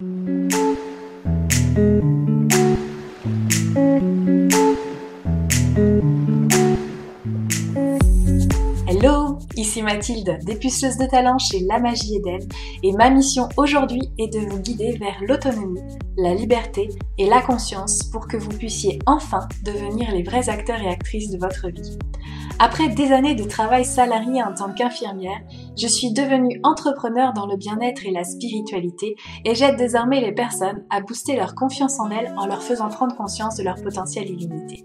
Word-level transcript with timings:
Thank 0.00 0.52
you. 1.78 2.39
Ici 9.70 9.82
Mathilde, 9.82 10.38
dépuceuse 10.42 10.96
de 10.96 11.06
talent 11.06 11.38
chez 11.38 11.60
La 11.60 11.78
Magie 11.78 12.16
Eden, 12.16 12.40
et 12.82 12.90
ma 12.90 13.08
mission 13.08 13.48
aujourd'hui 13.56 14.00
est 14.18 14.26
de 14.26 14.40
vous 14.40 14.58
guider 14.58 14.96
vers 14.98 15.22
l'autonomie, 15.22 15.80
la 16.16 16.34
liberté 16.34 16.88
et 17.18 17.26
la 17.26 17.40
conscience 17.40 18.02
pour 18.02 18.26
que 18.26 18.36
vous 18.36 18.48
puissiez 18.48 18.98
enfin 19.06 19.46
devenir 19.64 20.10
les 20.10 20.24
vrais 20.24 20.48
acteurs 20.48 20.82
et 20.82 20.88
actrices 20.88 21.30
de 21.30 21.38
votre 21.38 21.68
vie. 21.68 21.96
Après 22.58 22.88
des 22.88 23.12
années 23.12 23.36
de 23.36 23.44
travail 23.44 23.84
salarié 23.84 24.42
en 24.42 24.52
tant 24.54 24.72
qu'infirmière, 24.72 25.40
je 25.78 25.86
suis 25.86 26.12
devenue 26.12 26.60
entrepreneur 26.64 27.32
dans 27.32 27.46
le 27.46 27.56
bien-être 27.56 28.04
et 28.04 28.10
la 28.10 28.24
spiritualité 28.24 29.14
et 29.44 29.54
j'aide 29.54 29.76
désormais 29.76 30.20
les 30.20 30.32
personnes 30.32 30.84
à 30.90 31.00
booster 31.00 31.36
leur 31.36 31.54
confiance 31.54 32.00
en 32.00 32.10
elles 32.10 32.34
en 32.36 32.46
leur 32.46 32.64
faisant 32.64 32.88
prendre 32.88 33.16
conscience 33.16 33.56
de 33.56 33.62
leur 33.62 33.80
potentiel 33.80 34.28
illimité. 34.28 34.84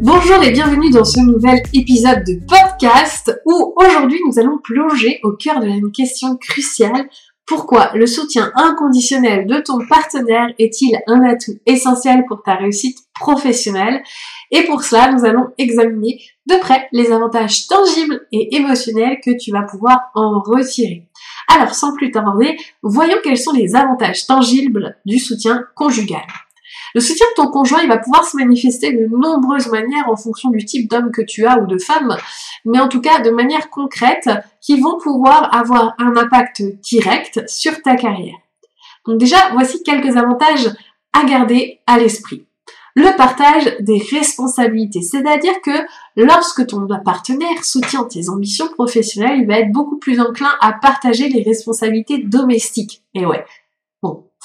Bonjour 0.00 0.42
et 0.42 0.50
bienvenue 0.50 0.90
dans 0.90 1.04
ce 1.04 1.20
nouvel 1.20 1.62
épisode 1.72 2.24
de 2.24 2.40
podcast 2.46 3.40
où 3.46 3.74
aujourd'hui 3.76 4.20
nous 4.26 4.38
allons 4.38 4.58
plonger 4.58 5.20
au 5.22 5.32
cœur 5.32 5.60
de 5.60 5.66
la 5.66 5.74
question 5.94 6.36
cruciale 6.36 7.08
pourquoi 7.46 7.90
le 7.94 8.06
soutien 8.06 8.50
inconditionnel 8.54 9.46
de 9.46 9.60
ton 9.60 9.78
partenaire 9.86 10.48
est-il 10.58 10.98
un 11.06 11.22
atout 11.24 11.58
essentiel 11.66 12.24
pour 12.26 12.42
ta 12.42 12.54
réussite 12.54 12.98
professionnelle? 13.20 14.02
Et 14.50 14.62
pour 14.62 14.82
cela, 14.82 15.12
nous 15.12 15.26
allons 15.26 15.48
examiner 15.58 16.20
de 16.46 16.56
près 16.56 16.88
les 16.92 17.12
avantages 17.12 17.66
tangibles 17.66 18.26
et 18.32 18.56
émotionnels 18.56 19.18
que 19.22 19.36
tu 19.38 19.50
vas 19.50 19.62
pouvoir 19.62 20.10
en 20.14 20.40
retirer. 20.40 21.06
Alors, 21.48 21.74
sans 21.74 21.94
plus 21.94 22.10
tarder, 22.10 22.56
voyons 22.82 23.18
quels 23.22 23.36
sont 23.36 23.52
les 23.52 23.76
avantages 23.76 24.26
tangibles 24.26 24.96
du 25.04 25.18
soutien 25.18 25.64
conjugal. 25.76 26.24
Le 26.94 27.00
soutien 27.00 27.26
de 27.30 27.42
ton 27.42 27.50
conjoint, 27.50 27.82
il 27.82 27.88
va 27.88 27.98
pouvoir 27.98 28.24
se 28.24 28.36
manifester 28.36 28.92
de 28.92 29.08
nombreuses 29.08 29.68
manières 29.68 30.08
en 30.08 30.16
fonction 30.16 30.50
du 30.50 30.64
type 30.64 30.88
d'homme 30.88 31.10
que 31.10 31.22
tu 31.22 31.44
as 31.44 31.58
ou 31.58 31.66
de 31.66 31.78
femme, 31.78 32.16
mais 32.64 32.78
en 32.78 32.88
tout 32.88 33.00
cas 33.00 33.20
de 33.20 33.30
manière 33.30 33.68
concrète 33.68 34.30
qui 34.60 34.80
vont 34.80 34.98
pouvoir 34.98 35.52
avoir 35.54 35.94
un 35.98 36.16
impact 36.16 36.62
direct 36.82 37.42
sur 37.48 37.82
ta 37.82 37.96
carrière. 37.96 38.36
Donc 39.06 39.18
déjà, 39.18 39.36
voici 39.52 39.82
quelques 39.82 40.16
avantages 40.16 40.70
à 41.12 41.24
garder 41.24 41.80
à 41.86 41.98
l'esprit. 41.98 42.46
Le 42.96 43.16
partage 43.16 43.76
des 43.80 43.98
responsabilités, 43.98 45.02
c'est-à-dire 45.02 45.60
que 45.62 45.72
lorsque 46.16 46.64
ton 46.64 46.86
partenaire 47.04 47.64
soutient 47.64 48.04
tes 48.04 48.28
ambitions 48.28 48.68
professionnelles, 48.68 49.40
il 49.40 49.48
va 49.48 49.58
être 49.58 49.72
beaucoup 49.72 49.98
plus 49.98 50.20
enclin 50.20 50.50
à 50.60 50.72
partager 50.72 51.28
les 51.28 51.42
responsabilités 51.42 52.18
domestiques. 52.18 53.02
Et 53.14 53.26
ouais, 53.26 53.44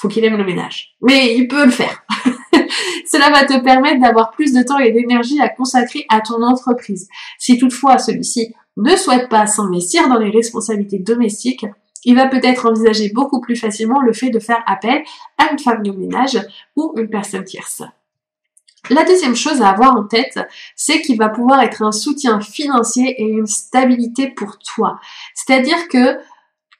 faut 0.00 0.08
qu'il 0.08 0.24
aime 0.24 0.36
le 0.36 0.44
ménage, 0.44 0.94
mais 1.02 1.36
il 1.36 1.46
peut 1.46 1.66
le 1.66 1.70
faire. 1.70 2.02
Cela 3.06 3.30
va 3.30 3.44
te 3.44 3.62
permettre 3.62 4.00
d'avoir 4.00 4.30
plus 4.30 4.52
de 4.52 4.62
temps 4.62 4.78
et 4.78 4.92
d'énergie 4.92 5.40
à 5.40 5.48
consacrer 5.50 6.06
à 6.08 6.20
ton 6.20 6.42
entreprise. 6.42 7.08
Si 7.38 7.58
toutefois 7.58 7.98
celui-ci 7.98 8.54
ne 8.78 8.96
souhaite 8.96 9.28
pas 9.28 9.46
s'investir 9.46 10.08
dans 10.08 10.18
les 10.18 10.30
responsabilités 10.30 10.98
domestiques, 10.98 11.66
il 12.04 12.14
va 12.14 12.28
peut-être 12.28 12.66
envisager 12.66 13.10
beaucoup 13.10 13.42
plus 13.42 13.56
facilement 13.56 14.00
le 14.00 14.14
fait 14.14 14.30
de 14.30 14.38
faire 14.38 14.62
appel 14.66 15.02
à 15.36 15.52
une 15.52 15.58
femme 15.58 15.82
de 15.82 15.90
ménage 15.90 16.40
ou 16.76 16.94
une 16.96 17.10
personne 17.10 17.44
tierce. 17.44 17.82
La 18.88 19.04
deuxième 19.04 19.36
chose 19.36 19.60
à 19.60 19.68
avoir 19.68 19.94
en 19.94 20.04
tête, 20.04 20.40
c'est 20.74 21.02
qu'il 21.02 21.18
va 21.18 21.28
pouvoir 21.28 21.60
être 21.60 21.82
un 21.82 21.92
soutien 21.92 22.40
financier 22.40 23.14
et 23.20 23.24
une 23.24 23.46
stabilité 23.46 24.28
pour 24.28 24.58
toi. 24.58 24.98
C'est-à-dire 25.34 25.88
que 25.88 26.16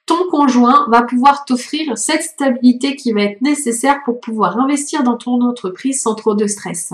ton 0.05 0.27
conjoint 0.29 0.87
va 0.89 1.03
pouvoir 1.03 1.45
t'offrir 1.45 1.97
cette 1.97 2.23
stabilité 2.23 2.95
qui 2.95 3.11
va 3.11 3.23
être 3.23 3.41
nécessaire 3.41 4.01
pour 4.03 4.19
pouvoir 4.19 4.59
investir 4.59 5.03
dans 5.03 5.17
ton 5.17 5.41
entreprise 5.41 6.01
sans 6.01 6.15
trop 6.15 6.35
de 6.35 6.47
stress. 6.47 6.91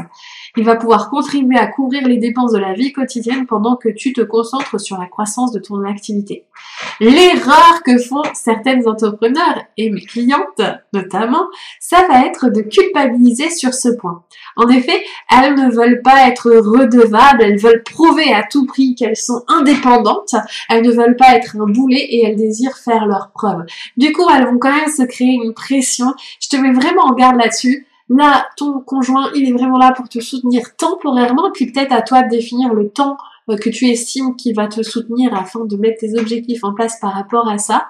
Il 0.57 0.63
va 0.63 0.75
pouvoir 0.75 1.12
contribuer 1.12 1.57
à 1.57 1.68
couvrir 1.68 2.07
les 2.07 2.18
dépenses 2.18 2.51
de 2.51 2.57
la 2.57 2.73
vie 2.73 2.91
quotidienne 2.91 3.45
pendant 3.45 3.75
que 3.75 3.90
tu 3.90 4.12
te 4.12 4.22
concentres 4.22 4.79
sur 4.79 4.97
la 4.97 5.06
croissance 5.06 5.51
de 5.51 5.59
ton 5.59 5.84
activité. 5.85 6.45
L'erreur 7.00 7.84
que 7.85 8.00
font 8.00 8.23
certaines 8.34 8.88
entrepreneurs 8.88 9.63
et 9.78 9.91
mes 9.91 10.01
clientes 10.01 10.62
notamment, 10.94 11.45
ça 11.79 12.07
va 12.07 12.25
être 12.25 12.50
de 12.50 12.62
culpabiliser 12.62 13.51
sur 13.51 13.75
ce 13.75 13.90
point. 13.90 14.23
En 14.56 14.68
effet, 14.69 15.03
elles 15.29 15.53
ne 15.53 15.69
veulent 15.69 16.01
pas 16.01 16.28
être 16.28 16.50
redevables, 16.50 17.44
elles 17.44 17.59
veulent 17.59 17.84
prouver 17.84 18.34
à 18.34 18.41
tout 18.41 18.66
prix 18.66 18.95
qu'elles 18.95 19.16
sont 19.16 19.44
indépendantes, 19.47 20.34
elles 20.69 20.84
ne 20.84 20.91
veulent 20.91 21.18
pas 21.18 21.35
être 21.35 21.56
un 21.56 21.68
boulet 21.68 22.01
et 22.01 22.25
elles 22.25 22.35
désirent 22.35 22.78
faire 22.78 23.06
leurs 23.06 23.29
preuves. 23.31 23.66
Du 23.95 24.12
coup, 24.12 24.28
elles 24.35 24.45
vont 24.45 24.57
quand 24.57 24.74
même 24.74 24.89
se 24.89 25.03
créer 25.03 25.38
une 25.44 25.53
pression. 25.53 26.16
Je 26.39 26.50
te 26.50 26.56
mets 26.56 26.74
vraiment 26.74 27.03
en 27.03 27.13
garde 27.13 27.38
là-dessus. 27.38 27.85
Là, 28.09 28.47
ton 28.56 28.79
conjoint, 28.79 29.31
il 29.35 29.50
est 29.50 29.51
vraiment 29.51 29.78
là 29.78 29.91
pour 29.91 30.07
te 30.07 30.19
soutenir 30.19 30.75
temporairement, 30.78 31.51
puis 31.53 31.72
peut-être 31.72 31.91
à 31.91 32.01
toi 32.01 32.23
de 32.23 32.29
définir 32.29 32.73
le 32.73 32.90
temps 32.90 33.18
euh, 33.50 33.57
que 33.57 33.69
tu 33.69 33.90
estimes 33.90 34.35
qu'il 34.35 34.56
va 34.56 34.68
te 34.68 34.81
soutenir 34.81 35.34
afin 35.34 35.66
de 35.66 35.75
mettre 35.75 36.00
tes 36.00 36.18
objectifs 36.18 36.63
en 36.63 36.73
place 36.73 37.00
par 37.01 37.13
rapport 37.13 37.50
à 37.50 37.57
ça. 37.57 37.88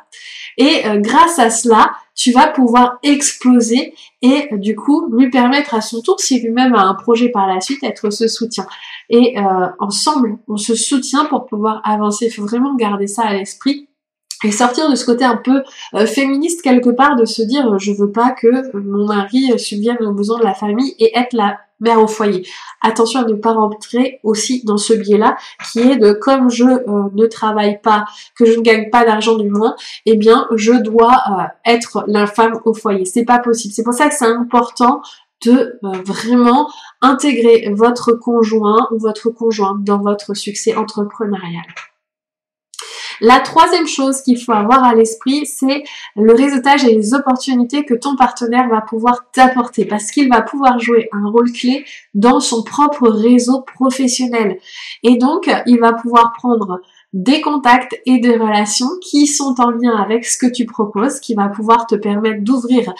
Et 0.58 0.88
euh, 0.88 0.98
grâce 0.98 1.38
à 1.38 1.52
cela, 1.52 1.92
tu 2.16 2.32
vas 2.32 2.48
pouvoir 2.48 2.98
exploser 3.04 3.94
et 4.24 4.50
du 4.54 4.76
coup 4.76 5.08
lui 5.16 5.30
permettre 5.30 5.76
à 5.76 5.82
son 5.82 6.02
tour, 6.02 6.20
si 6.20 6.42
lui-même 6.42 6.74
a 6.74 6.82
un 6.82 6.96
projet 6.96 7.30
par 7.30 7.46
la 7.46 7.62
suite, 7.62 7.84
être 7.84 8.10
ce 8.10 8.28
soutien. 8.28 8.66
Et 9.10 9.38
euh, 9.38 9.68
ensemble, 9.78 10.40
on 10.48 10.58
se 10.58 10.74
soutient 10.74 11.26
pour 11.26 11.46
pouvoir 11.46 11.82
avancer. 11.84 12.26
Il 12.26 12.32
faut 12.32 12.46
vraiment 12.46 12.76
garder 12.76 13.06
ça 13.06 13.24
à 13.24 13.34
l'esprit 13.34 13.88
et 14.44 14.52
sortir 14.52 14.90
de 14.90 14.96
ce 14.96 15.06
côté 15.06 15.26
un 15.26 15.38
peu 15.38 15.64
euh, 15.96 16.06
féministe 16.06 16.62
quelque 16.62 16.90
part 16.90 17.16
de 17.16 17.26
se 17.26 17.42
dire 17.42 17.74
euh, 17.74 17.78
je 17.80 17.92
veux 17.92 18.12
pas 18.12 18.32
que 18.32 18.76
mon 18.78 19.06
mari 19.06 19.52
euh, 19.52 19.58
subvienne 19.58 19.98
aux 20.02 20.14
besoins 20.14 20.40
de 20.40 20.44
la 20.44 20.54
famille 20.54 20.96
et 21.00 21.18
être 21.18 21.34
la 21.34 21.58
mère 21.80 22.02
au 22.02 22.08
foyer. 22.08 22.48
Attention 22.82 23.22
à 23.22 23.26
ne 23.26 23.34
pas 23.34 23.54
rentrer 23.54 24.20
aussi 24.24 24.64
dans 24.66 24.78
ce 24.78 24.94
biais-là 24.94 25.38
qui 25.72 25.80
est 25.80 25.98
de 25.98 26.12
comme 26.12 26.50
je 26.50 26.64
ne 26.64 27.26
travaille 27.28 27.80
pas, 27.82 28.06
que 28.36 28.46
je 28.46 28.58
ne 28.58 28.64
gagne 28.64 28.90
pas 28.90 29.06
d'argent 29.06 29.36
du 29.36 29.50
moins, 29.50 29.76
eh 30.08 30.16
bien 30.16 30.48
je 30.56 30.74
dois 30.74 31.22
être 31.66 32.04
la 32.08 32.26
femme 32.26 32.60
au 32.66 32.74
foyer. 32.74 33.06
C'est 33.06 33.26
pas 33.26 33.38
possible. 33.38 33.76
C'est 33.76 33.84
pour 33.84 33.94
ça 33.94 34.10
que 34.10 34.16
c'est 34.16 34.26
important 34.26 35.02
de 35.46 35.80
vraiment 36.04 36.68
intégrer 37.02 37.72
votre 37.76 38.14
conjoint 38.14 38.88
ou 38.92 38.98
votre 38.98 39.30
conjointe 39.30 39.84
dans 39.84 40.02
votre 40.02 40.34
succès 40.34 40.76
entrepreneurial. 40.76 41.66
La 43.22 43.40
troisième 43.40 43.88
chose 43.88 44.22
qu'il 44.22 44.40
faut 44.42 44.52
avoir 44.52 44.84
à 44.84 44.94
l'esprit, 44.94 45.46
c'est 45.46 45.84
le 46.16 46.34
réseautage 46.34 46.86
et 46.86 46.94
les 46.94 47.14
opportunités 47.14 47.86
que 47.86 47.94
ton 47.94 48.16
partenaire 48.16 48.70
va 48.70 48.82
pouvoir 48.82 49.32
t'apporter 49.32 49.86
parce 49.86 50.12
qu'il 50.12 50.30
va 50.30 50.42
pouvoir 50.42 50.80
jouer 50.80 51.10
un 51.12 51.30
rôle 51.30 51.52
clé 51.52 51.86
dans 52.14 52.40
son 52.40 52.64
propre 52.64 53.10
réseau 53.10 53.62
professionnel. 53.62 54.58
Et 55.04 55.18
donc, 55.18 55.50
il 55.66 55.80
va 55.80 55.94
pouvoir 55.94 56.34
prendre 56.34 56.82
des 57.14 57.42
contacts 57.42 58.00
et 58.06 58.20
des 58.20 58.38
relations 58.38 58.90
qui 59.02 59.28
sont 59.28 59.56
en 59.60 59.72
lien 59.72 59.96
avec 59.96 60.26
ce 60.26 60.38
que 60.38 60.52
tu 60.52 60.66
proposes, 60.66 61.20
qui 61.20 61.34
va 61.34 61.48
pouvoir 61.48 61.88
te 61.88 61.96
permettre 61.96 62.44
d'ouvrir 62.44 62.94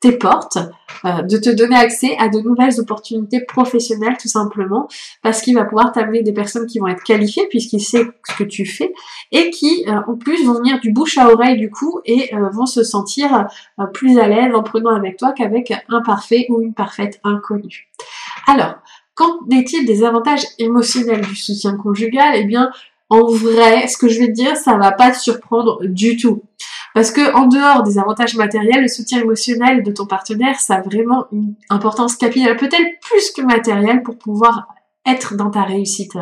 tes 0.00 0.12
portes, 0.12 0.58
euh, 1.04 1.22
de 1.22 1.38
te 1.38 1.50
donner 1.50 1.76
accès 1.76 2.16
à 2.18 2.28
de 2.28 2.38
nouvelles 2.40 2.78
opportunités 2.78 3.40
professionnelles 3.40 4.16
tout 4.20 4.28
simplement, 4.28 4.88
parce 5.22 5.40
qu'il 5.40 5.54
va 5.54 5.64
pouvoir 5.64 5.92
t'amener 5.92 6.22
des 6.22 6.32
personnes 6.32 6.66
qui 6.66 6.78
vont 6.78 6.86
être 6.86 7.02
qualifiées 7.02 7.46
puisqu'il 7.48 7.80
sait 7.80 8.06
ce 8.28 8.36
que 8.36 8.44
tu 8.44 8.66
fais 8.66 8.92
et 9.32 9.50
qui 9.50 9.84
euh, 9.88 10.00
en 10.06 10.16
plus 10.16 10.44
vont 10.44 10.54
venir 10.54 10.80
du 10.80 10.92
bouche 10.92 11.16
à 11.18 11.30
oreille 11.30 11.58
du 11.58 11.70
coup 11.70 12.00
et 12.04 12.34
euh, 12.34 12.50
vont 12.50 12.66
se 12.66 12.82
sentir 12.84 13.46
plus 13.92 14.18
à 14.18 14.28
l'aise 14.28 14.54
en 14.54 14.62
prenant 14.62 14.94
avec 14.94 15.16
toi 15.16 15.32
qu'avec 15.32 15.72
un 15.88 16.02
parfait 16.02 16.46
ou 16.50 16.60
une 16.60 16.74
parfaite 16.74 17.20
inconnue. 17.24 17.88
Alors, 18.46 18.76
qu'en 19.14 19.40
est-il 19.50 19.86
des 19.86 20.04
avantages 20.04 20.44
émotionnels 20.58 21.22
du 21.22 21.36
soutien 21.36 21.76
conjugal? 21.76 22.34
Eh 22.36 22.44
bien, 22.44 22.70
en 23.08 23.26
vrai, 23.26 23.86
ce 23.88 23.96
que 23.96 24.08
je 24.08 24.18
vais 24.18 24.28
te 24.28 24.32
dire, 24.32 24.56
ça 24.56 24.76
va 24.76 24.92
pas 24.92 25.10
te 25.10 25.18
surprendre 25.18 25.78
du 25.84 26.16
tout. 26.16 26.42
Parce 26.96 27.10
que 27.10 27.34
en 27.34 27.46
dehors 27.46 27.82
des 27.82 27.98
avantages 27.98 28.36
matériels, 28.36 28.80
le 28.80 28.88
soutien 28.88 29.20
émotionnel 29.20 29.82
de 29.82 29.92
ton 29.92 30.06
partenaire, 30.06 30.58
ça 30.58 30.76
a 30.76 30.80
vraiment 30.80 31.26
une 31.30 31.54
importance 31.68 32.16
capitale, 32.16 32.56
peut-être 32.56 33.00
plus 33.02 33.32
que 33.32 33.42
matérielle, 33.42 34.02
pour 34.02 34.16
pouvoir 34.16 34.68
être 35.04 35.36
dans 35.36 35.50
ta 35.50 35.64
réussite. 35.64 36.16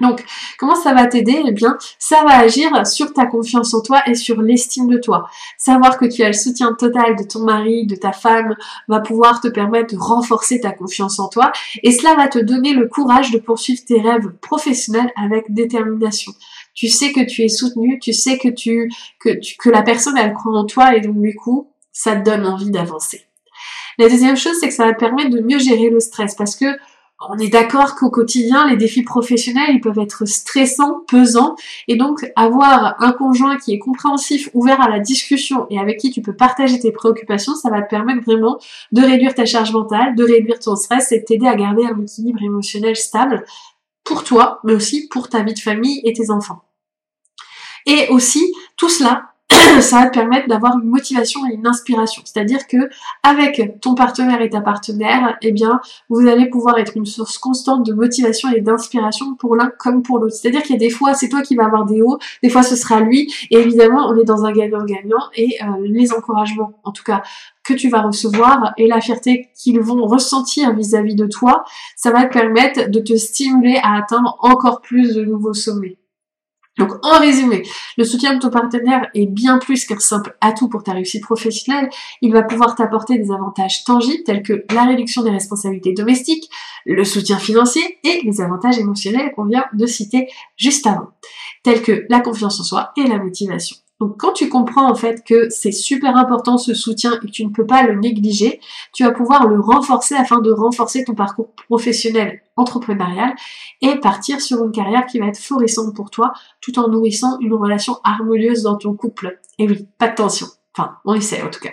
Donc, 0.00 0.24
comment 0.58 0.74
ça 0.74 0.94
va 0.94 1.04
t'aider? 1.06 1.42
Eh 1.46 1.52
bien, 1.52 1.76
ça 1.98 2.24
va 2.24 2.38
agir 2.38 2.86
sur 2.86 3.12
ta 3.12 3.26
confiance 3.26 3.74
en 3.74 3.82
toi 3.82 4.00
et 4.06 4.14
sur 4.14 4.40
l'estime 4.40 4.88
de 4.88 4.96
toi. 4.96 5.28
Savoir 5.58 5.98
que 5.98 6.06
tu 6.06 6.22
as 6.22 6.28
le 6.28 6.32
soutien 6.32 6.72
total 6.72 7.16
de 7.16 7.24
ton 7.24 7.40
mari, 7.40 7.86
de 7.86 7.94
ta 7.94 8.12
femme, 8.12 8.56
va 8.88 9.00
pouvoir 9.00 9.42
te 9.42 9.48
permettre 9.48 9.94
de 9.94 10.00
renforcer 10.00 10.60
ta 10.60 10.70
confiance 10.70 11.18
en 11.18 11.28
toi 11.28 11.52
et 11.82 11.92
cela 11.92 12.14
va 12.14 12.28
te 12.28 12.38
donner 12.38 12.72
le 12.72 12.88
courage 12.88 13.32
de 13.32 13.38
poursuivre 13.38 13.82
tes 13.86 14.00
rêves 14.00 14.32
professionnels 14.40 15.12
avec 15.14 15.52
détermination. 15.52 16.32
Tu 16.80 16.88
sais 16.88 17.12
que 17.12 17.20
tu 17.20 17.42
es 17.42 17.48
soutenu, 17.48 17.98
tu 17.98 18.14
sais 18.14 18.38
que 18.38 18.48
tu, 18.48 18.90
que 19.18 19.38
que 19.58 19.68
la 19.68 19.82
personne 19.82 20.16
elle 20.16 20.32
croit 20.32 20.58
en 20.58 20.64
toi 20.64 20.96
et 20.96 21.02
donc 21.02 21.20
du 21.20 21.34
coup, 21.34 21.68
ça 21.92 22.16
te 22.16 22.24
donne 22.24 22.46
envie 22.46 22.70
d'avancer. 22.70 23.26
La 23.98 24.08
deuxième 24.08 24.34
chose, 24.34 24.56
c'est 24.58 24.68
que 24.68 24.72
ça 24.72 24.86
va 24.86 24.94
te 24.94 24.98
permettre 24.98 25.28
de 25.28 25.42
mieux 25.42 25.58
gérer 25.58 25.90
le 25.90 26.00
stress 26.00 26.34
parce 26.34 26.56
que 26.56 26.64
on 27.28 27.36
est 27.36 27.50
d'accord 27.50 27.96
qu'au 27.96 28.08
quotidien, 28.08 28.66
les 28.66 28.78
défis 28.78 29.02
professionnels, 29.02 29.74
ils 29.74 29.82
peuvent 29.82 29.98
être 29.98 30.24
stressants, 30.24 31.00
pesants, 31.06 31.54
et 31.86 31.96
donc 31.96 32.32
avoir 32.34 32.94
un 33.02 33.12
conjoint 33.12 33.58
qui 33.58 33.74
est 33.74 33.78
compréhensif, 33.78 34.48
ouvert 34.54 34.80
à 34.80 34.88
la 34.88 35.00
discussion 35.00 35.66
et 35.68 35.78
avec 35.78 35.98
qui 35.98 36.10
tu 36.10 36.22
peux 36.22 36.34
partager 36.34 36.78
tes 36.78 36.92
préoccupations, 36.92 37.54
ça 37.56 37.68
va 37.68 37.82
te 37.82 37.90
permettre 37.90 38.24
vraiment 38.24 38.58
de 38.92 39.02
réduire 39.02 39.34
ta 39.34 39.44
charge 39.44 39.70
mentale, 39.74 40.14
de 40.14 40.24
réduire 40.24 40.60
ton 40.60 40.76
stress 40.76 41.12
et 41.12 41.22
t'aider 41.22 41.46
à 41.46 41.56
garder 41.56 41.84
un 41.84 42.00
équilibre 42.00 42.42
émotionnel 42.42 42.96
stable 42.96 43.44
pour 44.02 44.24
toi, 44.24 44.60
mais 44.64 44.72
aussi 44.72 45.08
pour 45.08 45.28
ta 45.28 45.42
vie 45.42 45.52
de 45.52 45.58
famille 45.58 46.00
et 46.04 46.14
tes 46.14 46.30
enfants. 46.30 46.62
Et 47.86 48.08
aussi, 48.08 48.54
tout 48.76 48.88
cela 48.88 49.30
ça 49.80 50.00
va 50.00 50.06
te 50.06 50.14
permettre 50.14 50.48
d'avoir 50.48 50.78
une 50.78 50.88
motivation 50.88 51.40
et 51.48 51.54
une 51.54 51.66
inspiration. 51.66 52.22
C'est-à-dire 52.24 52.66
que 52.68 52.88
avec 53.22 53.80
ton 53.80 53.94
partenaire 53.94 54.40
et 54.42 54.50
ta 54.50 54.60
partenaire, 54.60 55.36
eh 55.42 55.50
bien, 55.50 55.80
vous 56.08 56.26
allez 56.28 56.48
pouvoir 56.48 56.78
être 56.78 56.96
une 56.96 57.06
source 57.06 57.38
constante 57.38 57.84
de 57.84 57.92
motivation 57.92 58.50
et 58.52 58.60
d'inspiration 58.60 59.34
pour 59.34 59.56
l'un 59.56 59.70
comme 59.78 60.02
pour 60.02 60.18
l'autre. 60.18 60.34
C'est-à-dire 60.34 60.62
qu'il 60.62 60.72
y 60.72 60.76
a 60.76 60.78
des 60.78 60.90
fois, 60.90 61.14
c'est 61.14 61.28
toi 61.28 61.42
qui 61.42 61.56
vas 61.56 61.64
avoir 61.64 61.84
des 61.84 62.00
hauts, 62.00 62.18
des 62.42 62.48
fois 62.48 62.62
ce 62.62 62.76
sera 62.76 63.00
lui, 63.00 63.32
et 63.50 63.56
évidemment, 63.56 64.08
on 64.08 64.16
est 64.16 64.24
dans 64.24 64.44
un 64.44 64.52
gagnant-gagnant, 64.52 65.30
et 65.34 65.56
euh, 65.62 65.66
les 65.84 66.12
encouragements, 66.12 66.72
en 66.84 66.92
tout 66.92 67.04
cas, 67.04 67.22
que 67.64 67.74
tu 67.74 67.88
vas 67.88 68.02
recevoir 68.02 68.72
et 68.76 68.86
la 68.86 69.00
fierté 69.00 69.48
qu'ils 69.54 69.80
vont 69.80 70.06
ressentir 70.06 70.74
vis-à-vis 70.74 71.14
-vis 71.14 71.18
de 71.18 71.26
toi, 71.26 71.64
ça 71.96 72.10
va 72.10 72.24
te 72.24 72.32
permettre 72.32 72.88
de 72.88 73.00
te 73.00 73.16
stimuler 73.16 73.78
à 73.82 73.96
atteindre 73.96 74.36
encore 74.40 74.80
plus 74.80 75.14
de 75.14 75.24
nouveaux 75.24 75.54
sommets. 75.54 75.99
Donc 76.80 76.94
en 77.02 77.18
résumé, 77.18 77.62
le 77.98 78.04
soutien 78.04 78.34
de 78.34 78.38
ton 78.40 78.48
partenaire 78.48 79.10
est 79.14 79.26
bien 79.26 79.58
plus 79.58 79.84
qu'un 79.84 79.98
simple 79.98 80.34
atout 80.40 80.70
pour 80.70 80.82
ta 80.82 80.92
réussite 80.92 81.22
professionnelle. 81.22 81.90
Il 82.22 82.32
va 82.32 82.42
pouvoir 82.42 82.74
t'apporter 82.74 83.18
des 83.18 83.30
avantages 83.30 83.84
tangibles 83.84 84.24
tels 84.24 84.42
que 84.42 84.64
la 84.72 84.84
réduction 84.84 85.22
des 85.22 85.28
responsabilités 85.28 85.92
domestiques, 85.92 86.50
le 86.86 87.04
soutien 87.04 87.38
financier 87.38 87.98
et 88.02 88.22
les 88.24 88.40
avantages 88.40 88.78
émotionnels 88.78 89.32
qu'on 89.36 89.44
vient 89.44 89.66
de 89.74 89.84
citer 89.84 90.28
juste 90.56 90.86
avant, 90.86 91.08
tels 91.62 91.82
que 91.82 92.06
la 92.08 92.20
confiance 92.20 92.58
en 92.60 92.64
soi 92.64 92.92
et 92.96 93.06
la 93.06 93.18
motivation. 93.18 93.76
Donc 94.00 94.16
quand 94.18 94.32
tu 94.32 94.48
comprends 94.48 94.90
en 94.90 94.94
fait 94.94 95.22
que 95.24 95.50
c'est 95.50 95.72
super 95.72 96.16
important 96.16 96.56
ce 96.56 96.72
soutien 96.72 97.12
et 97.14 97.18
que 97.18 97.30
tu 97.30 97.44
ne 97.44 97.50
peux 97.50 97.66
pas 97.66 97.82
le 97.82 98.00
négliger, 98.00 98.60
tu 98.94 99.04
vas 99.04 99.10
pouvoir 99.10 99.46
le 99.46 99.60
renforcer 99.60 100.14
afin 100.14 100.40
de 100.40 100.50
renforcer 100.50 101.04
ton 101.04 101.14
parcours 101.14 101.50
professionnel 101.68 102.40
entrepreneurial 102.56 103.34
et 103.82 103.96
partir 103.96 104.40
sur 104.40 104.64
une 104.64 104.72
carrière 104.72 105.04
qui 105.06 105.18
va 105.18 105.26
être 105.26 105.38
florissante 105.38 105.94
pour 105.94 106.10
toi 106.10 106.32
tout 106.62 106.78
en 106.78 106.88
nourrissant 106.88 107.38
une 107.40 107.54
relation 107.54 107.98
harmonieuse 108.02 108.62
dans 108.62 108.76
ton 108.76 108.94
couple. 108.94 109.38
Et 109.58 109.68
oui, 109.68 109.86
pas 109.98 110.08
de 110.08 110.14
tension. 110.14 110.46
Enfin, 110.74 110.96
on 111.04 111.14
essaie 111.14 111.42
en 111.42 111.50
tout 111.50 111.60
cas. 111.60 111.72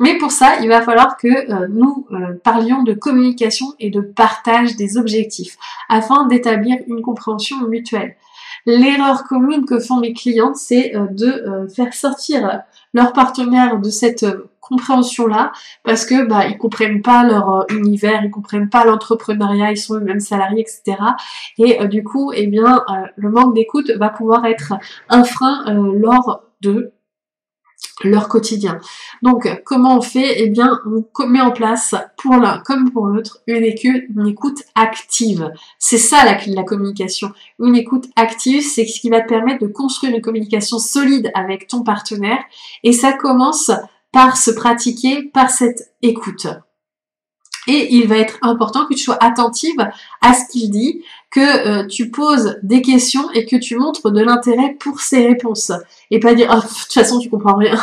Mais 0.00 0.16
pour 0.16 0.30
ça, 0.30 0.60
il 0.62 0.68
va 0.68 0.80
falloir 0.80 1.18
que 1.18 1.28
euh, 1.28 1.68
nous 1.68 2.06
euh, 2.10 2.32
parlions 2.42 2.82
de 2.82 2.94
communication 2.94 3.66
et 3.78 3.90
de 3.90 4.00
partage 4.00 4.76
des 4.76 4.96
objectifs 4.96 5.58
afin 5.90 6.26
d'établir 6.26 6.78
une 6.86 7.02
compréhension 7.02 7.68
mutuelle. 7.68 8.16
L'erreur 8.66 9.24
commune 9.24 9.64
que 9.64 9.78
font 9.78 9.98
mes 9.98 10.12
clients, 10.12 10.54
c'est 10.54 10.94
euh, 10.94 11.06
de 11.10 11.26
euh, 11.26 11.68
faire 11.68 11.94
sortir 11.94 12.62
leur 12.92 13.12
partenaire 13.12 13.80
de 13.80 13.90
cette 13.90 14.22
euh, 14.24 14.50
compréhension-là, 14.60 15.50
parce 15.82 16.06
que 16.06 16.24
bah 16.28 16.46
ils 16.46 16.56
comprennent 16.56 17.02
pas 17.02 17.24
leur 17.24 17.66
univers, 17.70 18.22
ils 18.22 18.30
comprennent 18.30 18.68
pas 18.68 18.84
l'entrepreneuriat, 18.84 19.72
ils 19.72 19.76
sont 19.76 19.96
eux-mêmes 19.96 20.20
salariés, 20.20 20.60
etc. 20.60 20.96
Et 21.58 21.88
du 21.88 22.04
coup, 22.04 22.30
eh 22.32 22.46
bien, 22.46 22.84
le 23.16 23.30
manque 23.30 23.52
d'écoute 23.56 23.90
va 23.98 24.10
pouvoir 24.10 24.46
être 24.46 24.74
un 25.08 25.24
frein 25.24 25.64
lors 25.74 26.44
de 26.60 26.92
leur 28.04 28.28
quotidien. 28.28 28.78
Donc, 29.22 29.48
comment 29.64 29.98
on 29.98 30.00
fait? 30.00 30.42
Eh 30.42 30.48
bien, 30.48 30.78
on 30.86 31.26
met 31.26 31.40
en 31.40 31.50
place 31.50 31.94
pour 32.16 32.36
l'un 32.36 32.58
comme 32.58 32.90
pour 32.90 33.06
l'autre 33.06 33.42
une, 33.46 33.64
écoute 34.26 34.62
active. 34.74 35.50
C'est 35.78 35.98
ça 35.98 36.24
la 36.24 36.38
la 36.46 36.62
communication. 36.62 37.32
Une 37.58 37.76
écoute 37.76 38.06
active, 38.16 38.62
c'est 38.62 38.86
ce 38.86 39.00
qui 39.00 39.10
va 39.10 39.20
te 39.20 39.28
permettre 39.28 39.66
de 39.66 39.72
construire 39.72 40.14
une 40.14 40.22
communication 40.22 40.78
solide 40.78 41.30
avec 41.34 41.66
ton 41.66 41.82
partenaire. 41.82 42.42
Et 42.82 42.92
ça 42.92 43.12
commence 43.12 43.70
par 44.12 44.36
se 44.36 44.50
pratiquer 44.50 45.22
par 45.32 45.50
cette 45.50 45.92
écoute. 46.02 46.46
Et 47.66 47.94
il 47.94 48.08
va 48.08 48.16
être 48.16 48.38
important 48.42 48.86
que 48.86 48.94
tu 48.94 49.00
sois 49.00 49.22
attentive 49.22 49.78
à 50.22 50.32
ce 50.32 50.50
qu'il 50.50 50.70
dit, 50.70 51.04
que 51.30 51.40
euh, 51.40 51.86
tu 51.86 52.10
poses 52.10 52.58
des 52.62 52.82
questions 52.82 53.30
et 53.32 53.46
que 53.46 53.56
tu 53.56 53.76
montres 53.76 54.10
de 54.10 54.20
l'intérêt 54.20 54.76
pour 54.80 55.00
ses 55.00 55.26
réponses 55.26 55.72
et 56.10 56.18
pas 56.18 56.34
dire 56.34 56.48
oh, 56.52 56.56
de 56.56 56.62
toute 56.62 56.92
façon 56.92 57.18
tu 57.18 57.30
comprends 57.30 57.56
rien. 57.56 57.78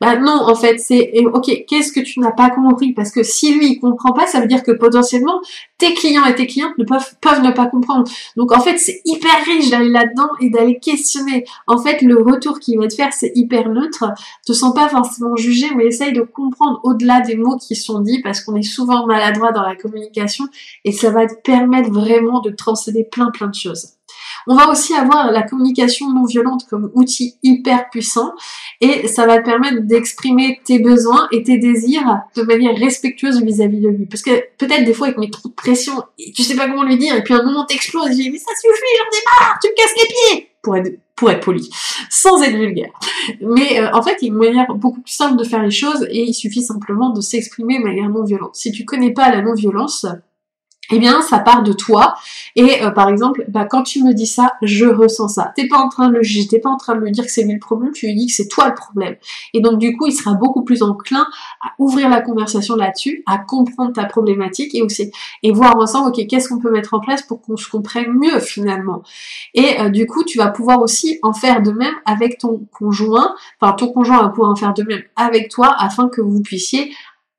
Bah 0.00 0.16
non, 0.16 0.32
en 0.48 0.54
fait, 0.54 0.78
c'est 0.78 1.12
OK, 1.32 1.64
qu'est-ce 1.68 1.92
que 1.92 2.00
tu 2.00 2.20
n'as 2.20 2.32
pas 2.32 2.50
compris? 2.50 2.92
Parce 2.92 3.10
que 3.10 3.22
si 3.22 3.54
lui 3.54 3.72
il 3.72 3.80
comprend 3.80 4.12
pas, 4.12 4.26
ça 4.26 4.40
veut 4.40 4.46
dire 4.46 4.62
que 4.62 4.72
potentiellement 4.72 5.40
tes 5.78 5.94
clients 5.94 6.24
et 6.24 6.34
tes 6.34 6.46
clientes 6.46 6.76
ne 6.78 6.84
peuvent 6.84 7.14
peuvent 7.20 7.42
ne 7.42 7.50
pas 7.50 7.66
comprendre. 7.66 8.08
Donc 8.36 8.52
en 8.52 8.60
fait, 8.60 8.78
c'est 8.78 9.00
hyper 9.04 9.44
riche 9.44 9.70
d'aller 9.70 9.90
là-dedans 9.90 10.28
et 10.40 10.50
d'aller 10.50 10.78
questionner. 10.78 11.44
En 11.66 11.78
fait, 11.78 12.02
le 12.02 12.22
retour 12.22 12.60
qu'il 12.60 12.78
va 12.78 12.88
te 12.88 12.94
faire, 12.94 13.12
c'est 13.12 13.32
hyper 13.34 13.68
neutre. 13.68 14.04
Te 14.46 14.52
sens 14.52 14.74
pas 14.74 14.88
forcément 14.88 15.36
jugé, 15.36 15.66
mais 15.76 15.86
essaye 15.86 16.12
de 16.12 16.22
comprendre 16.22 16.80
au-delà 16.84 17.20
des 17.20 17.36
mots 17.36 17.56
qui 17.56 17.76
sont 17.76 18.00
dits 18.00 18.22
parce 18.22 18.40
qu'on 18.40 18.56
est 18.56 18.62
souvent 18.62 19.06
maladroit 19.06 19.52
dans 19.52 19.62
la 19.62 19.76
communication 19.76 20.44
et 20.84 20.92
ça 20.92 21.10
va 21.10 21.26
te 21.26 21.34
permettre 21.42 21.90
vraiment 21.90 22.40
de 22.40 22.50
transcéder 22.50 23.04
plein 23.04 23.30
plein 23.30 23.48
de 23.48 23.54
choses. 23.54 23.94
On 24.46 24.54
va 24.54 24.68
aussi 24.70 24.94
avoir 24.94 25.30
la 25.30 25.42
communication 25.42 26.10
non 26.10 26.24
violente 26.24 26.66
comme 26.68 26.90
outil 26.94 27.36
hyper 27.42 27.90
puissant 27.90 28.32
et 28.80 29.06
ça 29.08 29.26
va 29.26 29.38
te 29.38 29.44
permettre 29.44 29.82
d'exprimer 29.82 30.60
tes 30.64 30.78
besoins 30.78 31.28
et 31.32 31.42
tes 31.42 31.58
désirs 31.58 32.20
de 32.36 32.42
manière 32.42 32.76
respectueuse 32.76 33.42
vis-à-vis 33.42 33.80
de 33.80 33.88
lui. 33.88 34.06
Parce 34.06 34.22
que 34.22 34.30
peut-être 34.58 34.84
des 34.84 34.94
fois 34.94 35.08
il 35.08 35.14
te 35.14 35.20
met 35.20 35.30
trop 35.30 35.48
de 35.48 35.54
pression 35.54 36.02
tu 36.34 36.42
sais 36.42 36.56
pas 36.56 36.68
comment 36.68 36.84
lui 36.84 36.98
dire 36.98 37.14
et 37.14 37.22
puis 37.22 37.34
un 37.34 37.42
moment 37.42 37.64
t'exploses 37.64 38.10
et 38.10 38.16
tu 38.16 38.22
dis 38.22 38.30
mais 38.30 38.38
ça 38.38 38.52
suffit, 38.60 38.72
j'en 38.98 39.18
ai 39.18 39.22
marre, 39.40 39.58
tu 39.62 39.68
me 39.68 39.74
casses 39.74 39.94
les 39.96 40.08
pieds 40.08 40.48
pour 40.62 40.76
être 40.76 40.92
pour 41.22 41.30
être 41.30 41.44
poli, 41.44 41.70
sans 42.10 42.42
être 42.42 42.56
vulgaire. 42.56 42.90
Mais 43.40 43.80
euh, 43.80 43.92
en 43.92 44.02
fait, 44.02 44.16
il 44.20 44.26
y 44.26 44.30
a 44.30 44.32
une 44.32 44.38
manière 44.38 44.74
beaucoup 44.74 45.00
plus 45.02 45.12
simple 45.12 45.38
de 45.38 45.44
faire 45.44 45.62
les 45.62 45.70
choses 45.70 46.04
et 46.10 46.24
il 46.24 46.34
suffit 46.34 46.62
simplement 46.62 47.10
de 47.10 47.20
s'exprimer 47.20 47.78
de 47.78 47.84
manière 47.84 48.08
non 48.08 48.24
violente. 48.24 48.56
Si 48.56 48.72
tu 48.72 48.84
connais 48.84 49.12
pas 49.12 49.30
la 49.30 49.40
non 49.40 49.54
violence, 49.54 50.04
eh 50.90 50.98
bien, 50.98 51.22
ça 51.22 51.38
part 51.38 51.62
de 51.62 51.72
toi. 51.72 52.14
Et 52.56 52.82
euh, 52.82 52.90
par 52.90 53.08
exemple, 53.08 53.44
bah, 53.48 53.64
quand 53.64 53.82
tu 53.82 54.02
me 54.02 54.12
dis 54.12 54.26
ça, 54.26 54.54
je 54.62 54.84
ressens 54.86 55.28
ça. 55.28 55.52
T'es 55.54 55.68
pas 55.68 55.78
en 55.78 55.88
train 55.88 56.08
de 56.08 56.14
le 56.14 56.22
juger, 56.22 56.48
t'es 56.48 56.58
pas 56.58 56.70
en 56.70 56.76
train 56.76 56.94
de 56.94 57.00
me 57.00 57.10
dire 57.10 57.24
que 57.24 57.30
c'est 57.30 57.44
lui 57.44 57.54
le 57.54 57.60
problème, 57.60 57.92
tu 57.92 58.06
lui 58.06 58.14
dis 58.14 58.26
que 58.26 58.32
c'est 58.32 58.48
toi 58.48 58.68
le 58.68 58.74
problème. 58.74 59.16
Et 59.54 59.60
donc 59.60 59.78
du 59.78 59.96
coup, 59.96 60.06
il 60.06 60.12
sera 60.12 60.34
beaucoup 60.34 60.64
plus 60.64 60.82
enclin 60.82 61.26
à 61.64 61.70
ouvrir 61.78 62.08
la 62.08 62.20
conversation 62.20 62.74
là-dessus, 62.74 63.22
à 63.26 63.38
comprendre 63.38 63.92
ta 63.92 64.04
problématique 64.04 64.74
et 64.74 64.82
aussi 64.82 65.10
et 65.42 65.52
voir 65.52 65.76
ensemble, 65.76 66.08
ok, 66.08 66.26
qu'est-ce 66.26 66.48
qu'on 66.48 66.58
peut 66.58 66.70
mettre 66.70 66.94
en 66.94 67.00
place 67.00 67.22
pour 67.22 67.40
qu'on 67.40 67.56
se 67.56 67.70
comprenne 67.70 68.12
mieux 68.12 68.40
finalement. 68.40 69.02
Et 69.54 69.80
euh, 69.80 69.88
du 69.88 70.06
coup, 70.06 70.24
tu 70.24 70.36
vas 70.36 70.48
pouvoir 70.48 70.82
aussi 70.82 71.18
en 71.22 71.32
faire 71.32 71.62
de 71.62 71.70
même 71.70 71.94
avec 72.04 72.38
ton 72.38 72.66
conjoint. 72.72 73.34
Enfin, 73.60 73.72
ton 73.72 73.92
conjoint 73.92 74.22
va 74.22 74.28
pouvoir 74.28 74.50
en 74.50 74.56
faire 74.56 74.74
de 74.74 74.82
même 74.82 75.02
avec 75.16 75.48
toi 75.48 75.74
afin 75.78 76.08
que 76.08 76.20
vous 76.20 76.42
puissiez 76.42 76.92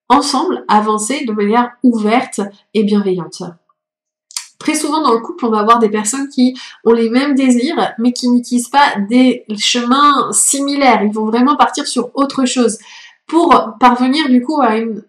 ensemble 0.10 0.64
avancer 0.68 1.26
de 1.26 1.32
manière 1.32 1.72
ouverte 1.84 2.42
et 2.74 2.84
bienveillante. 2.84 3.44
Très 4.60 4.76
souvent 4.76 5.02
dans 5.02 5.14
le 5.14 5.20
couple, 5.20 5.46
on 5.46 5.50
va 5.50 5.60
avoir 5.60 5.80
des 5.80 5.90
personnes 5.90 6.30
qui 6.30 6.58
ont 6.86 6.94
les 6.94 7.10
mêmes 7.10 7.36
désirs, 7.36 7.94
mais 8.00 8.14
qui 8.14 8.30
n'utilisent 8.30 8.70
pas 8.70 8.96
des 9.10 9.46
chemins 9.58 10.32
similaires. 10.32 11.04
Ils 11.04 11.12
vont 11.12 11.26
vraiment 11.26 11.58
partir 11.58 11.86
sur 11.86 12.12
autre 12.14 12.46
chose 12.46 12.78
pour 13.28 13.76
parvenir 13.80 14.30
du 14.30 14.42
coup 14.42 14.62
à 14.62 14.78
une 14.78 15.04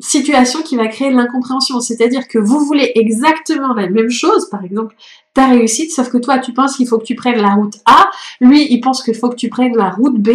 situation 0.00 0.62
qui 0.62 0.76
va 0.76 0.88
créer 0.88 1.10
l'incompréhension. 1.10 1.80
C'est-à-dire 1.80 2.26
que 2.28 2.38
vous 2.38 2.60
voulez 2.60 2.92
exactement 2.94 3.74
la 3.74 3.88
même 3.88 4.10
chose, 4.10 4.48
par 4.50 4.64
exemple 4.64 4.94
ta 5.34 5.48
réussite, 5.48 5.92
sauf 5.92 6.10
que 6.10 6.18
toi 6.18 6.38
tu 6.38 6.52
penses 6.52 6.76
qu'il 6.76 6.86
faut 6.86 6.96
que 6.98 7.04
tu 7.04 7.16
prennes 7.16 7.42
la 7.42 7.54
route 7.54 7.74
A, 7.86 8.08
lui 8.40 8.66
il 8.70 8.80
pense 8.80 9.02
qu'il 9.02 9.16
faut 9.16 9.28
que 9.28 9.34
tu 9.34 9.48
prennes 9.48 9.76
la 9.76 9.90
route 9.90 10.16
B, 10.16 10.30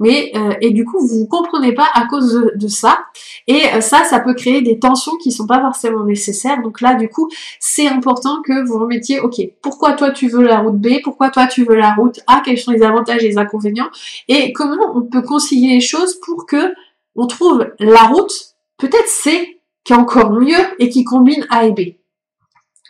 mais 0.00 0.32
euh, 0.34 0.54
et 0.62 0.70
du 0.70 0.86
coup 0.86 1.06
vous 1.06 1.20
ne 1.20 1.26
comprenez 1.26 1.72
pas 1.72 1.86
à 1.92 2.06
cause 2.06 2.50
de, 2.54 2.68
ça. 2.68 2.98
Et 3.46 3.60
euh, 3.74 3.80
ça, 3.82 4.04
ça 4.04 4.20
peut 4.20 4.34
créer 4.34 4.62
des 4.62 4.78
tensions 4.78 5.16
qui 5.16 5.32
sont 5.32 5.46
pas 5.46 5.60
forcément 5.60 6.04
nécessaires. 6.04 6.62
Donc 6.62 6.80
là 6.80 6.94
du 6.94 7.10
coup 7.10 7.28
c'est 7.60 7.86
important 7.86 8.40
que 8.42 8.66
vous 8.66 8.78
remettiez, 8.78 9.20
ok, 9.20 9.36
pourquoi 9.60 9.92
toi 9.92 10.10
tu 10.10 10.28
veux 10.28 10.42
la 10.42 10.60
route 10.60 10.78
B, 10.78 11.02
pourquoi 11.04 11.28
toi 11.28 11.46
tu 11.46 11.64
veux 11.64 11.76
la 11.76 11.92
route 11.92 12.20
A, 12.26 12.40
quels 12.42 12.58
sont 12.58 12.72
les 12.72 12.82
avantages 12.82 13.22
et 13.22 13.28
les 13.28 13.38
inconvénients, 13.38 13.90
et 14.28 14.54
comment 14.54 14.96
on 14.96 15.02
peut 15.02 15.22
concilier 15.22 15.74
les 15.74 15.80
choses 15.80 16.18
pour 16.24 16.46
que 16.46 16.72
on 17.16 17.26
trouve 17.26 17.66
la 17.80 18.04
route 18.04 18.57
peut-être 18.78 19.08
C 19.08 19.60
qui 19.84 19.92
est 19.92 19.96
encore 19.96 20.32
mieux 20.32 20.64
et 20.78 20.88
qui 20.88 21.04
combine 21.04 21.46
A 21.50 21.66
et 21.66 21.72
B. 21.72 21.96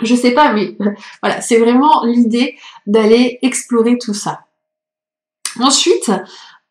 Je 0.00 0.14
sais 0.14 0.33
pas, 0.33 0.52
mais 0.52 0.76
voilà, 1.23 1.40
c'est 1.40 1.59
vraiment 1.59 2.04
l'idée 2.04 2.57
d'aller 2.87 3.38
explorer 3.42 3.99
tout 3.99 4.14
ça. 4.14 4.45
Ensuite, 5.59 6.12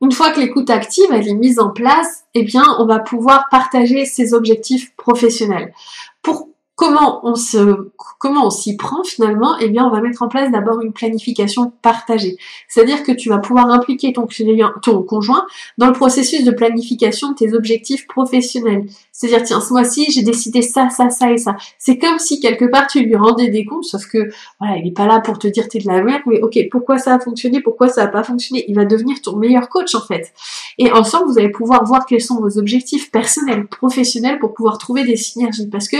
une 0.02 0.12
fois 0.12 0.32
que 0.32 0.40
l'écoute 0.40 0.70
active 0.70 1.08
elle 1.12 1.28
est 1.28 1.34
mise 1.34 1.60
en 1.60 1.72
place, 1.72 2.24
eh 2.34 2.44
bien, 2.44 2.64
on 2.80 2.86
va 2.86 3.00
pouvoir 3.00 3.48
partager 3.50 4.06
ses 4.06 4.34
objectifs 4.34 4.96
professionnels. 4.96 5.74
Pour 6.22 6.50
comment 6.78 7.22
on 7.24 7.34
se, 7.34 7.90
comment 8.20 8.46
on 8.46 8.50
s'y 8.52 8.78
prend 8.78 9.04
finalement 9.04 9.58
Eh 9.60 9.68
bien, 9.68 9.84
on 9.84 9.90
va 9.90 10.00
mettre 10.00 10.22
en 10.22 10.28
place 10.28 10.52
d'abord 10.52 10.80
une 10.82 10.94
planification 10.94 11.74
partagée. 11.82 12.38
C'est-à-dire 12.70 13.02
que 13.02 13.12
tu 13.12 13.30
vas 13.30 13.40
pouvoir 13.40 13.72
impliquer 13.72 14.14
ton 14.14 14.28
client, 14.28 14.72
conjoint 15.08 15.48
dans 15.80 15.88
le 15.88 15.94
processus 15.94 16.46
de 16.46 16.52
planification 16.52 17.32
de 17.32 17.36
tes 17.36 17.56
objectifs 17.56 18.06
professionnels. 18.06 18.86
C'est-à-dire, 19.12 19.42
tiens, 19.42 19.60
ce 19.60 19.74
mois-ci, 19.74 20.12
j'ai 20.12 20.22
décidé 20.22 20.62
ça, 20.62 20.90
ça, 20.92 21.10
ça 21.10 21.32
et 21.32 21.40
ça. 21.40 21.56
C'est 21.80 21.98
comme 21.98 22.20
si 22.20 22.40
quelque 22.40 22.66
part 22.66 22.86
tu 22.86 23.02
lui 23.02 23.16
rendais 23.16 23.50
des 23.50 23.66
comptes, 23.66 23.86
sauf 23.86 24.06
que, 24.06 24.30
voilà, 24.60 24.78
il 24.78 24.86
n'est 24.86 24.92
pas 24.92 25.08
là 25.08 25.20
pour 25.20 25.40
te 25.40 25.48
dire 25.48 25.68
t'es 25.68 25.80
de 25.80 25.88
la 25.88 26.04
merde, 26.04 26.22
mais 26.28 26.42
ok, 26.44 26.60
pourquoi 26.70 27.00
ça 27.00 27.16
a 27.16 27.20
fonctionné, 27.20 27.60
pourquoi 27.60 27.88
ça 27.88 28.04
n'a 28.04 28.12
pas 28.12 28.22
fonctionné? 28.22 28.66
Il 28.68 28.76
va 28.76 28.86
devenir 28.86 29.20
ton 29.24 29.36
meilleur 29.36 29.68
coach 29.70 29.96
en 29.96 30.02
fait. 30.02 30.32
Et 30.78 30.92
ensemble, 30.92 31.32
vous 31.32 31.40
allez 31.40 31.50
pouvoir 31.50 31.84
voir 31.86 32.06
quels 32.06 32.22
sont 32.22 32.40
vos 32.40 32.60
objectifs 32.60 33.10
personnels, 33.10 33.66
professionnels 33.66 34.38
pour 34.38 34.54
pouvoir 34.54 34.78
trouver 34.78 35.06
des 35.06 35.16
synergies. 35.16 35.68
Parce 35.68 35.88
que 35.88 35.98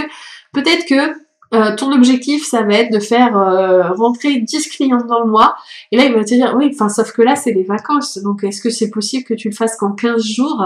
Peut-être 0.58 0.88
que 0.88 1.14
euh, 1.54 1.76
ton 1.76 1.92
objectif, 1.92 2.44
ça 2.44 2.64
va 2.64 2.74
être 2.74 2.92
de 2.92 3.00
faire 3.00 3.38
euh, 3.38 3.92
rentrer 3.94 4.40
10 4.40 4.70
clients 4.70 5.06
dans 5.08 5.20
le 5.20 5.30
mois. 5.30 5.56
Et 5.92 5.98
là, 5.98 6.06
il 6.06 6.14
va 6.14 6.24
te 6.24 6.34
dire, 6.34 6.56
oui, 6.58 6.76
sauf 6.76 7.12
que 7.12 7.22
là, 7.22 7.36
c'est 7.36 7.52
des 7.52 7.62
vacances. 7.62 8.18
Donc, 8.18 8.44
est-ce 8.44 8.60
que 8.60 8.72
c'est 8.72 8.90
possible 8.90 9.24
que 9.24 9.36
tu 9.36 9.50
le 9.50 9.54
fasses 9.54 9.76
qu'en 9.76 9.92
15 9.92 10.24
jours? 10.24 10.66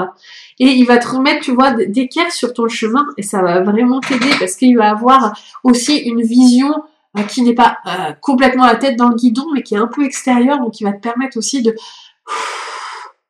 Et 0.59 0.67
il 0.67 0.85
va 0.85 0.97
te 0.97 1.09
remettre, 1.09 1.43
tu 1.43 1.51
vois, 1.51 1.73
d'équerre 1.73 2.31
sur 2.31 2.53
ton 2.53 2.69
chemin. 2.69 3.05
Et 3.17 3.21
ça 3.21 3.41
va 3.41 3.59
vraiment 3.59 3.99
t'aider 3.99 4.29
parce 4.39 4.55
qu'il 4.55 4.77
va 4.77 4.91
avoir 4.91 5.37
aussi 5.65 5.97
une 5.97 6.21
vision 6.21 6.73
euh, 7.17 7.23
qui 7.23 7.41
n'est 7.41 7.53
pas 7.53 7.79
complètement 8.21 8.65
la 8.65 8.75
tête 8.75 8.95
dans 8.95 9.09
le 9.09 9.15
guidon, 9.15 9.47
mais 9.53 9.63
qui 9.63 9.75
est 9.75 9.79
un 9.79 9.87
peu 9.87 10.05
extérieure. 10.05 10.59
Donc, 10.59 10.79
il 10.79 10.85
va 10.85 10.93
te 10.93 11.01
permettre 11.01 11.35
aussi 11.35 11.61
de 11.61 11.75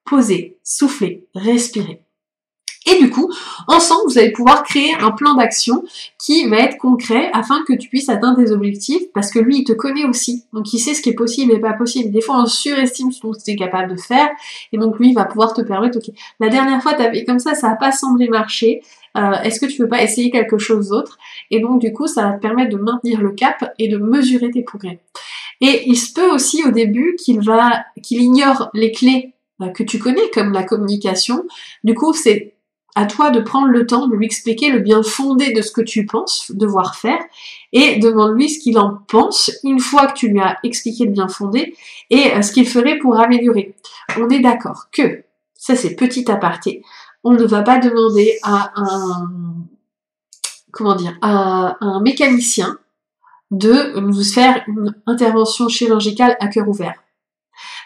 poser, 0.05 0.59
souffler, 0.63 1.25
respirer. 1.33 2.03
Et 2.91 2.99
du 2.99 3.09
coup, 3.09 3.31
ensemble, 3.67 4.01
vous 4.07 4.17
allez 4.17 4.31
pouvoir 4.31 4.63
créer 4.63 4.93
un 4.99 5.11
plan 5.11 5.35
d'action 5.35 5.83
qui 6.19 6.47
va 6.47 6.57
être 6.57 6.77
concret 6.77 7.29
afin 7.33 7.63
que 7.67 7.73
tu 7.73 7.89
puisses 7.89 8.09
atteindre 8.09 8.43
tes 8.43 8.51
objectifs 8.51 9.03
parce 9.13 9.31
que 9.31 9.39
lui, 9.39 9.59
il 9.59 9.63
te 9.63 9.73
connaît 9.73 10.05
aussi. 10.05 10.45
Donc, 10.53 10.73
il 10.73 10.79
sait 10.79 10.93
ce 10.93 11.01
qui 11.01 11.09
est 11.09 11.15
possible 11.15 11.53
et 11.53 11.59
pas 11.59 11.73
possible. 11.73 12.11
Des 12.11 12.21
fois, 12.21 12.41
on 12.41 12.45
surestime 12.45 13.11
ce 13.11 13.21
que 13.21 13.43
tu 13.43 13.51
es 13.51 13.55
capable 13.55 13.95
de 13.95 13.99
faire 13.99 14.29
et 14.71 14.77
donc 14.77 14.99
lui, 14.99 15.09
il 15.09 15.13
va 15.13 15.25
pouvoir 15.25 15.53
te 15.53 15.61
permettre, 15.61 15.97
ok, 15.97 16.13
la 16.39 16.49
dernière 16.49 16.81
fois, 16.81 16.93
tu 16.93 17.01
avais 17.01 17.23
comme 17.23 17.39
ça, 17.39 17.55
ça 17.55 17.69
n'a 17.69 17.75
pas 17.75 17.91
semblé 17.91 18.27
marcher. 18.27 18.81
Euh, 19.17 19.33
est-ce 19.43 19.59
que 19.59 19.65
tu 19.65 19.81
veux 19.81 19.89
pas 19.89 20.01
essayer 20.01 20.31
quelque 20.31 20.57
chose 20.57 20.89
d'autre? 20.89 21.17
Et 21.49 21.59
donc, 21.59 21.81
du 21.81 21.93
coup, 21.93 22.07
ça 22.07 22.23
va 22.23 22.31
te 22.33 22.41
permettre 22.41 22.75
de 22.75 22.81
maintenir 22.81 23.21
le 23.21 23.31
cap 23.31 23.73
et 23.77 23.87
de 23.89 23.97
mesurer 23.97 24.51
tes 24.51 24.63
progrès. 24.63 24.99
Et 25.59 25.83
il 25.85 25.95
se 25.95 26.13
peut 26.13 26.29
aussi 26.31 26.63
au 26.65 26.71
début 26.71 27.15
qu'il 27.19 27.39
va, 27.41 27.83
qu'il 28.01 28.21
ignore 28.21 28.69
les 28.73 28.91
clés 28.91 29.33
euh, 29.61 29.67
que 29.67 29.83
tu 29.83 29.99
connais 29.99 30.29
comme 30.33 30.53
la 30.53 30.63
communication. 30.63 31.45
Du 31.83 31.93
coup, 31.93 32.13
c'est 32.13 32.55
à 32.95 33.05
toi 33.05 33.29
de 33.29 33.39
prendre 33.39 33.67
le 33.67 33.85
temps 33.85 34.07
de 34.07 34.15
lui 34.15 34.25
expliquer 34.25 34.69
le 34.69 34.79
bien 34.79 35.03
fondé 35.03 35.53
de 35.53 35.61
ce 35.61 35.71
que 35.71 35.81
tu 35.81 36.05
penses 36.05 36.51
devoir 36.53 36.95
faire 36.95 37.19
et 37.71 37.97
demande-lui 37.97 38.49
ce 38.49 38.59
qu'il 38.59 38.77
en 38.77 38.99
pense 39.07 39.51
une 39.63 39.79
fois 39.79 40.07
que 40.07 40.13
tu 40.13 40.27
lui 40.27 40.39
as 40.39 40.57
expliqué 40.63 41.05
le 41.05 41.11
bien 41.11 41.27
fondé 41.27 41.75
et 42.09 42.33
euh, 42.33 42.41
ce 42.41 42.51
qu'il 42.51 42.67
ferait 42.67 42.97
pour 42.97 43.19
améliorer. 43.19 43.75
On 44.17 44.29
est 44.29 44.39
d'accord 44.39 44.87
que, 44.91 45.23
ça 45.53 45.75
c'est 45.75 45.95
petit 45.95 46.29
aparté, 46.29 46.83
on 47.23 47.31
ne 47.31 47.45
va 47.45 47.61
pas 47.61 47.77
demander 47.77 48.37
à 48.43 48.71
un, 48.75 49.31
comment 50.71 50.95
dire, 50.95 51.17
à 51.21 51.77
un 51.81 52.01
mécanicien 52.01 52.77
de 53.51 53.99
nous 53.99 54.23
faire 54.23 54.63
une 54.67 54.95
intervention 55.05 55.67
chirurgicale 55.67 56.35
à 56.39 56.47
cœur 56.47 56.67
ouvert. 56.67 56.95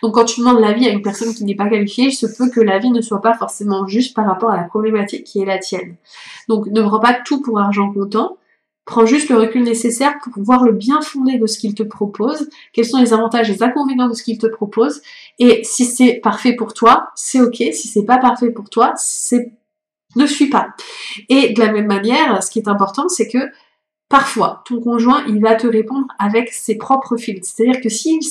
Donc 0.06 0.14
quand 0.14 0.26
tu 0.26 0.42
demandes 0.42 0.60
l'avis 0.60 0.88
à 0.88 0.92
une 0.92 1.02
personne 1.02 1.34
qui 1.34 1.44
n'est 1.46 1.56
pas 1.56 1.68
qualifiée, 1.68 2.10
il 2.10 2.14
se 2.14 2.28
peut 2.28 2.52
que 2.52 2.62
l'avis 2.62 2.92
ne 2.92 3.02
soit 3.02 3.24
pas 3.24 3.34
forcément 3.34 3.88
juste 3.88 4.16
par 4.16 4.28
rapport 4.28 4.52
à 4.52 4.56
la 4.56 4.66
problématique 4.66 5.24
qui 5.24 5.42
est 5.42 5.46
la 5.46 5.58
tienne. 5.58 5.96
Donc 6.48 6.68
ne 6.68 6.84
prends 6.84 7.00
pas 7.00 7.16
tout 7.26 7.42
pour 7.42 7.60
argent 7.60 7.92
comptant. 7.92 8.38
Prends 8.86 9.08
juste 9.08 9.30
le 9.30 9.38
recul 9.38 9.64
nécessaire 9.64 10.14
pour 10.22 10.44
voir 10.44 10.64
le 10.64 10.74
bien 10.74 11.02
fondé 11.02 11.40
de 11.40 11.48
ce 11.48 11.58
qu'il 11.58 11.74
te 11.74 11.82
propose, 11.82 12.48
quels 12.72 12.86
sont 12.86 13.00
les 13.00 13.14
avantages 13.14 13.50
et 13.50 13.54
les 13.54 13.64
inconvénients 13.64 14.08
de 14.08 14.14
ce 14.14 14.22
qu'il 14.22 14.38
te 14.38 14.46
propose, 14.46 15.02
et 15.40 15.64
si 15.64 15.86
c'est 15.86 16.20
parfait 16.22 16.54
pour 16.54 16.76
toi, 16.76 17.10
c'est 17.16 17.42
ok, 17.42 17.56
si 17.56 17.88
c'est 17.88 18.06
pas 18.06 18.20
parfait 18.20 18.52
pour 18.52 18.70
toi, 18.70 18.94
c'est 18.96 19.54
ne 20.16 20.28
suis 20.28 20.52
pas. 20.52 20.68
Et 21.30 21.54
de 21.54 21.60
la 21.60 21.72
même 21.72 21.88
manière, 21.88 22.44
ce 22.44 22.52
qui 22.52 22.60
est 22.60 22.68
important, 22.68 23.10
c'est 23.10 23.28
que 23.28 23.40
parfois, 24.08 24.62
ton 24.68 24.80
conjoint, 24.80 25.24
il 25.28 25.42
va 25.42 25.56
te 25.56 25.66
répondre 25.66 26.06
avec 26.20 26.50
ses 26.50 26.78
propres 26.78 27.18
filtres. 27.18 27.48
C'est-à-dire 27.48 27.82
que 27.82 27.90
s'il 27.90 28.22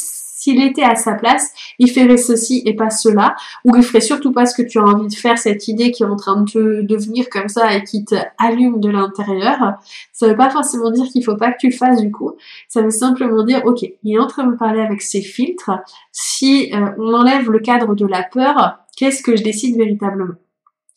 s'il 0.44 0.62
était 0.62 0.82
à 0.82 0.94
sa 0.94 1.14
place, 1.14 1.52
il 1.78 1.90
ferait 1.90 2.18
ceci 2.18 2.62
et 2.66 2.76
pas 2.76 2.90
cela, 2.90 3.34
ou 3.64 3.74
il 3.76 3.82
ferait 3.82 4.02
surtout 4.02 4.30
pas 4.30 4.44
ce 4.44 4.54
que 4.54 4.60
tu 4.60 4.78
as 4.78 4.82
envie 4.82 5.08
de 5.08 5.14
faire, 5.14 5.38
cette 5.38 5.68
idée 5.68 5.90
qui 5.90 6.02
est 6.02 6.06
en 6.06 6.16
train 6.16 6.42
de 6.42 6.50
te 6.50 6.82
devenir 6.82 7.30
comme 7.30 7.48
ça 7.48 7.74
et 7.74 7.82
qui 7.82 8.04
te 8.04 8.14
allume 8.36 8.78
de 8.78 8.90
l'intérieur. 8.90 9.78
Ça 10.12 10.28
veut 10.28 10.36
pas 10.36 10.50
forcément 10.50 10.90
dire 10.90 11.06
qu'il 11.06 11.24
faut 11.24 11.38
pas 11.38 11.50
que 11.50 11.56
tu 11.60 11.68
le 11.68 11.72
fasses 11.74 11.98
du 11.98 12.10
coup. 12.10 12.32
Ça 12.68 12.82
veut 12.82 12.90
simplement 12.90 13.42
dire, 13.42 13.62
ok, 13.64 13.86
il 14.02 14.14
est 14.14 14.18
en 14.18 14.26
train 14.26 14.44
de 14.44 14.50
me 14.50 14.56
parler 14.58 14.82
avec 14.82 15.00
ses 15.00 15.22
filtres. 15.22 15.70
Si 16.12 16.70
euh, 16.74 16.90
on 16.98 17.14
enlève 17.14 17.50
le 17.50 17.60
cadre 17.60 17.94
de 17.94 18.06
la 18.06 18.22
peur, 18.22 18.80
qu'est-ce 18.98 19.22
que 19.22 19.36
je 19.36 19.42
décide 19.42 19.78
véritablement? 19.78 20.34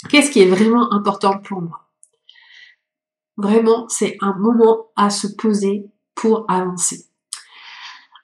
Qu'est-ce 0.10 0.30
qui 0.30 0.42
est 0.42 0.50
vraiment 0.50 0.92
important 0.92 1.38
pour 1.38 1.62
moi? 1.62 1.88
Vraiment, 3.38 3.86
c'est 3.88 4.18
un 4.20 4.34
moment 4.34 4.88
à 4.98 5.10
se 5.10 5.28
poser 5.28 5.86
pour 6.16 6.46
avancer. 6.50 7.07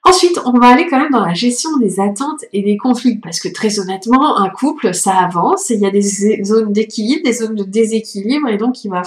Ensuite, 0.06 0.38
on 0.44 0.58
va 0.58 0.66
aller 0.66 0.86
quand 0.86 0.98
même 0.98 1.10
dans 1.10 1.24
la 1.24 1.32
gestion 1.32 1.78
des 1.78 1.98
attentes 1.98 2.44
et 2.52 2.62
des 2.62 2.76
conflits, 2.76 3.18
parce 3.18 3.40
que 3.40 3.48
très 3.48 3.80
honnêtement, 3.80 4.38
un 4.38 4.50
couple, 4.50 4.92
ça 4.92 5.16
avance, 5.16 5.70
et 5.70 5.74
il 5.74 5.80
y 5.80 5.86
a 5.86 5.90
des 5.90 6.44
zones 6.44 6.72
d'équilibre, 6.74 7.22
des 7.24 7.32
zones 7.32 7.54
de 7.54 7.64
déséquilibre, 7.64 8.48
et 8.48 8.58
donc 8.58 8.84
il 8.84 8.90
va 8.90 9.02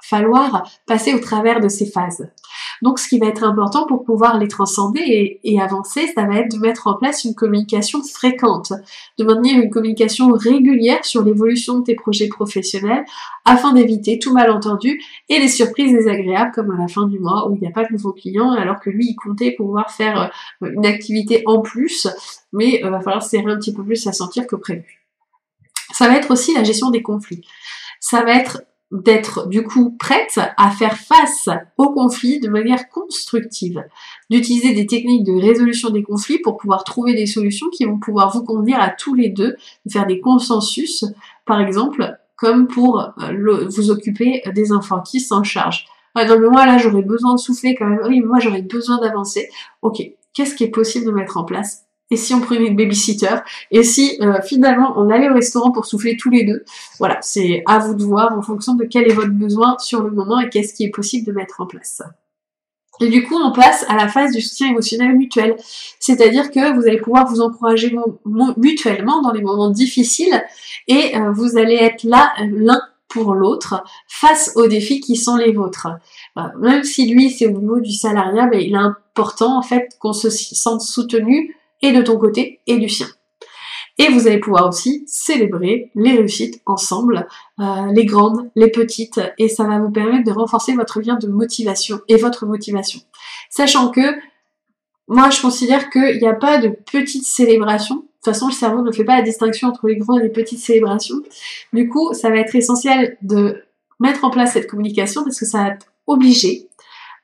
falloir 0.00 0.68
passer 0.86 1.14
au 1.14 1.20
travers 1.20 1.60
de 1.60 1.68
ces 1.68 1.86
phases. 1.86 2.28
Donc 2.82 2.98
ce 2.98 3.08
qui 3.08 3.18
va 3.18 3.26
être 3.26 3.44
important 3.44 3.86
pour 3.86 4.04
pouvoir 4.04 4.38
les 4.38 4.48
transcender 4.48 5.40
et, 5.42 5.60
avancer, 5.60 6.08
ça 6.14 6.24
va 6.24 6.38
être 6.38 6.52
de 6.52 6.58
mettre 6.58 6.88
en 6.88 6.94
place 6.94 7.24
une 7.24 7.34
communication 7.34 8.02
fréquente, 8.02 8.72
de 9.18 9.24
maintenir 9.24 9.62
une 9.62 9.70
communication 9.70 10.32
régulière 10.32 11.04
sur 11.04 11.22
l'évolution 11.22 11.78
de 11.78 11.84
tes 11.84 11.94
projets 11.94 12.28
professionnels 12.28 13.04
afin 13.44 13.72
d'éviter 13.72 14.18
tout 14.18 14.32
malentendu 14.32 15.00
et 15.28 15.38
les 15.38 15.48
surprises 15.48 15.92
désagréables 15.92 16.52
comme 16.52 16.70
à 16.72 16.76
la 16.76 16.88
fin 16.88 17.06
du 17.06 17.18
mois 17.18 17.48
où 17.48 17.54
il 17.54 17.60
n'y 17.60 17.68
a 17.68 17.72
pas 17.72 17.84
de 17.84 17.92
nouveaux 17.92 18.12
clients 18.12 18.50
alors 18.50 18.80
que 18.80 18.90
lui 18.90 19.08
il 19.10 19.16
comptait 19.16 19.52
pouvoir 19.52 19.90
faire 19.90 20.20
euh, 20.20 20.26
une 20.62 20.86
activité 20.86 21.42
en 21.46 21.60
plus, 21.60 22.08
mais 22.52 22.80
il 22.80 22.84
euh, 22.84 22.90
va 22.90 23.00
falloir 23.00 23.22
serrer 23.22 23.50
un 23.50 23.56
petit 23.56 23.74
peu 23.74 23.84
plus 23.84 24.06
à 24.06 24.12
sentir 24.12 24.46
que 24.46 24.56
prévu. 24.56 25.04
Ça 25.92 26.08
va 26.08 26.16
être 26.16 26.30
aussi 26.30 26.54
la 26.54 26.64
gestion 26.64 26.90
des 26.90 27.02
conflits. 27.02 27.46
Ça 28.00 28.22
va 28.22 28.34
être 28.34 28.62
d'être 28.92 29.48
du 29.48 29.64
coup 29.64 29.96
prête 29.98 30.38
à 30.58 30.70
faire 30.70 30.98
face 30.98 31.48
aux 31.78 31.92
conflits 31.92 32.40
de 32.40 32.50
manière 32.50 32.90
constructive, 32.90 33.82
d'utiliser 34.28 34.74
des 34.74 34.86
techniques 34.86 35.24
de 35.24 35.32
résolution 35.32 35.88
des 35.88 36.02
conflits 36.02 36.38
pour 36.40 36.58
pouvoir 36.58 36.84
trouver 36.84 37.14
des 37.14 37.26
solutions 37.26 37.70
qui 37.70 37.86
vont 37.86 37.98
pouvoir 37.98 38.30
vous 38.30 38.44
convenir 38.44 38.78
à 38.80 38.90
tous 38.90 39.14
les 39.14 39.30
deux, 39.30 39.56
de 39.86 39.92
faire 39.92 40.06
des 40.06 40.20
consensus, 40.20 41.06
par 41.46 41.60
exemple, 41.60 42.18
comme 42.36 42.68
pour 42.68 43.00
euh, 43.00 43.66
vous 43.66 43.90
occuper 43.90 44.42
des 44.54 44.72
enfants 44.72 45.00
qui 45.00 45.20
s'en 45.20 45.42
chargent. 45.42 45.86
Ah 46.14 46.26
non 46.26 46.38
mais 46.38 46.48
moi 46.48 46.66
là 46.66 46.76
j'aurais 46.76 47.02
besoin 47.02 47.34
de 47.34 47.40
souffler 47.40 47.74
quand 47.74 47.86
même, 47.86 48.00
oui 48.06 48.20
moi 48.20 48.38
j'aurais 48.38 48.60
besoin 48.60 48.98
d'avancer. 49.00 49.48
Ok, 49.80 50.02
qu'est-ce 50.34 50.54
qui 50.54 50.64
est 50.64 50.70
possible 50.70 51.06
de 51.06 51.12
mettre 51.12 51.36
en 51.36 51.44
place 51.44 51.84
et 52.12 52.16
si 52.16 52.34
on 52.34 52.40
prenait 52.40 52.66
une 52.66 52.76
babysitter, 52.76 53.36
et 53.70 53.82
si 53.82 54.18
euh, 54.20 54.42
finalement 54.42 54.92
on 54.96 55.08
allait 55.08 55.30
au 55.30 55.34
restaurant 55.34 55.72
pour 55.72 55.86
souffler 55.86 56.18
tous 56.18 56.28
les 56.28 56.44
deux. 56.44 56.62
Voilà, 56.98 57.18
c'est 57.22 57.62
à 57.66 57.78
vous 57.78 57.94
de 57.94 58.04
voir 58.04 58.36
en 58.36 58.42
fonction 58.42 58.74
de 58.74 58.84
quel 58.84 59.10
est 59.10 59.14
votre 59.14 59.30
besoin 59.30 59.78
sur 59.78 60.02
le 60.02 60.10
moment 60.10 60.38
et 60.38 60.50
qu'est-ce 60.50 60.74
qui 60.74 60.84
est 60.84 60.90
possible 60.90 61.26
de 61.26 61.32
mettre 61.32 61.62
en 61.62 61.66
place. 61.66 62.02
Et 63.00 63.08
du 63.08 63.24
coup, 63.24 63.36
on 63.42 63.52
passe 63.52 63.86
à 63.88 63.96
la 63.96 64.08
phase 64.08 64.32
du 64.32 64.42
soutien 64.42 64.68
émotionnel 64.68 65.16
mutuel. 65.16 65.56
C'est-à-dire 65.98 66.50
que 66.50 66.74
vous 66.76 66.86
allez 66.86 67.00
pouvoir 67.00 67.26
vous 67.26 67.40
encourager 67.40 67.96
mutuellement 68.58 69.22
dans 69.22 69.32
les 69.32 69.40
moments 69.40 69.70
difficiles 69.70 70.44
et 70.88 71.16
euh, 71.16 71.32
vous 71.32 71.56
allez 71.56 71.76
être 71.76 72.04
là 72.04 72.32
euh, 72.40 72.46
l'un 72.52 72.80
pour 73.12 73.34
l'autre 73.34 73.84
face 74.08 74.52
aux 74.56 74.66
défis 74.66 75.00
qui 75.00 75.16
sont 75.16 75.36
les 75.36 75.52
vôtres. 75.52 75.88
Même 76.58 76.84
si 76.84 77.12
lui 77.12 77.30
c'est 77.30 77.46
au 77.46 77.58
niveau 77.58 77.80
du 77.80 77.92
salariat, 77.92 78.46
mais 78.46 78.64
il 78.64 78.74
est 78.74 78.78
important 78.78 79.58
en 79.58 79.62
fait 79.62 79.96
qu'on 79.98 80.12
se 80.12 80.30
sente 80.30 80.80
soutenu 80.80 81.56
et 81.82 81.92
de 81.92 82.02
ton 82.02 82.16
côté 82.18 82.60
et 82.66 82.78
du 82.78 82.88
sien. 82.88 83.08
Et 83.98 84.08
vous 84.08 84.26
allez 84.26 84.40
pouvoir 84.40 84.68
aussi 84.68 85.04
célébrer 85.06 85.90
les 85.94 86.12
réussites 86.12 86.62
ensemble, 86.64 87.28
euh, 87.60 87.92
les 87.92 88.06
grandes, 88.06 88.50
les 88.56 88.70
petites, 88.70 89.20
et 89.36 89.48
ça 89.48 89.64
va 89.64 89.78
vous 89.78 89.90
permettre 89.90 90.24
de 90.24 90.32
renforcer 90.32 90.74
votre 90.74 91.00
lien 91.00 91.16
de 91.16 91.28
motivation 91.28 92.00
et 92.08 92.16
votre 92.16 92.46
motivation. 92.46 93.00
Sachant 93.50 93.90
que 93.90 94.00
moi 95.08 95.28
je 95.28 95.42
considère 95.42 95.90
qu'il 95.90 96.18
n'y 96.18 96.26
a 96.26 96.34
pas 96.34 96.58
de 96.58 96.68
petites 96.90 97.26
célébrations. 97.26 98.06
De 98.22 98.30
toute 98.30 98.34
façon, 98.34 98.46
le 98.46 98.52
cerveau 98.52 98.82
ne 98.82 98.92
fait 98.92 99.02
pas 99.02 99.16
la 99.16 99.22
distinction 99.22 99.66
entre 99.66 99.88
les 99.88 99.96
grandes 99.96 100.20
et 100.20 100.24
les 100.24 100.28
petites 100.28 100.60
célébrations. 100.60 101.16
Du 101.72 101.88
coup, 101.88 102.14
ça 102.14 102.30
va 102.30 102.36
être 102.36 102.54
essentiel 102.54 103.16
de 103.20 103.64
mettre 103.98 104.24
en 104.24 104.30
place 104.30 104.52
cette 104.52 104.68
communication 104.68 105.24
parce 105.24 105.40
que 105.40 105.44
ça 105.44 105.58
va 105.58 105.68
être 105.70 105.86
obligé 106.06 106.68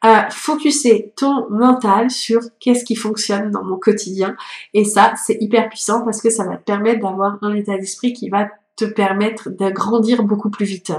à 0.01 0.29
focuser 0.31 1.13
ton 1.17 1.49
mental 1.51 2.11
sur 2.11 2.41
qu'est-ce 2.59 2.85
qui 2.85 2.97
fonctionne 2.97 3.53
dans 3.53 3.63
mon 3.63 3.77
quotidien. 3.77 4.37
Et 4.75 4.85
ça, 4.85 5.15
c'est 5.25 5.37
hyper 5.41 5.69
puissant 5.69 6.05
parce 6.05 6.21
que 6.21 6.31
ça 6.31 6.45
va 6.45 6.57
te 6.57 6.65
permettre 6.65 7.01
d'avoir 7.01 7.39
un 7.43 7.55
état 7.55 7.79
d'esprit 7.79 8.13
qui 8.13 8.29
va 8.29 8.49
te 8.75 8.85
permettre 8.85 9.51
de 9.51 9.71
grandir 9.71 10.25
beaucoup 10.25 10.51
plus 10.51 10.67
vite. 10.67 10.93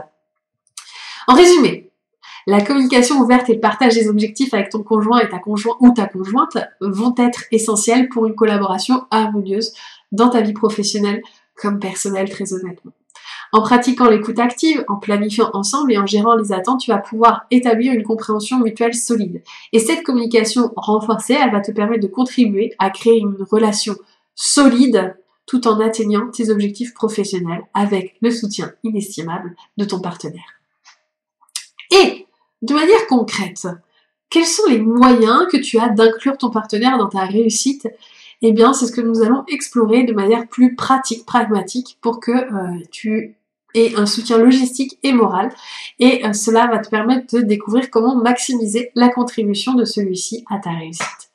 En 1.27 1.33
résumé, 1.33 1.88
la 2.47 2.61
communication 2.61 3.19
ouverte 3.19 3.49
et 3.49 3.55
le 3.55 3.59
partage 3.59 3.95
des 3.95 4.07
objectifs 4.07 4.53
avec 4.53 4.69
ton 4.69 4.83
conjoint 4.83 5.19
et 5.19 5.29
ta 5.29 5.39
conjointe 5.39 5.77
ou 5.79 5.93
ta 5.93 6.07
conjointe 6.07 6.57
vont 6.81 7.15
être 7.17 7.43
essentiels 7.51 8.09
pour 8.09 8.25
une 8.25 8.35
collaboration 8.35 9.05
harmonieuse 9.11 9.73
dans 10.11 10.29
ta 10.29 10.41
vie 10.41 10.53
professionnelle 10.53 11.21
comme 11.55 11.79
personnelle 11.79 12.29
très 12.29 12.53
honnêtement. 12.53 12.93
En 13.51 13.61
pratiquant 13.61 14.09
l'écoute 14.09 14.39
active, 14.39 14.85
en 14.87 14.97
planifiant 14.97 15.49
ensemble 15.53 15.91
et 15.93 15.97
en 15.97 16.05
gérant 16.05 16.35
les 16.35 16.51
attentes, 16.51 16.81
tu 16.81 16.91
vas 16.91 16.99
pouvoir 16.99 17.45
établir 17.49 17.93
une 17.93 18.03
compréhension 18.03 18.59
mutuelle 18.59 18.93
solide. 18.93 19.41
Et 19.73 19.79
cette 19.79 20.03
communication 20.03 20.71
renforcée, 20.75 21.33
elle 21.33 21.51
va 21.51 21.59
te 21.59 21.71
permettre 21.71 22.03
de 22.03 22.11
contribuer 22.11 22.73
à 22.77 22.91
créer 22.91 23.19
une 23.19 23.37
relation 23.49 23.95
solide 24.35 25.15
tout 25.47 25.67
en 25.67 25.79
atteignant 25.79 26.29
tes 26.29 26.51
objectifs 26.51 26.93
professionnels 26.93 27.63
avec 27.73 28.15
le 28.21 28.29
soutien 28.29 28.71
inestimable 28.83 29.55
de 29.77 29.85
ton 29.85 29.99
partenaire. 29.99 30.59
Et, 31.91 32.27
de 32.61 32.73
manière 32.73 33.07
concrète, 33.07 33.67
quels 34.29 34.45
sont 34.45 34.67
les 34.67 34.79
moyens 34.79 35.47
que 35.51 35.57
tu 35.57 35.79
as 35.79 35.89
d'inclure 35.89 36.37
ton 36.37 36.49
partenaire 36.49 36.97
dans 36.97 37.09
ta 37.09 37.25
réussite? 37.25 37.87
Eh 38.41 38.53
bien, 38.53 38.73
c'est 38.73 38.85
ce 38.85 38.91
que 38.91 39.01
nous 39.01 39.21
allons 39.21 39.43
explorer 39.47 40.03
de 40.03 40.13
manière 40.13 40.47
plus 40.47 40.75
pratique, 40.75 41.25
pragmatique, 41.25 41.97
pour 42.01 42.19
que 42.19 42.31
euh, 42.31 42.79
tu 42.91 43.35
et 43.75 43.95
un 43.95 44.05
soutien 44.05 44.37
logistique 44.37 44.97
et 45.03 45.13
moral. 45.13 45.51
Et 45.99 46.25
euh, 46.25 46.33
cela 46.33 46.67
va 46.67 46.79
te 46.79 46.89
permettre 46.89 47.35
de 47.35 47.41
découvrir 47.41 47.89
comment 47.89 48.15
maximiser 48.15 48.91
la 48.95 49.09
contribution 49.09 49.73
de 49.73 49.85
celui-ci 49.85 50.43
à 50.49 50.57
ta 50.59 50.71
réussite. 50.71 51.28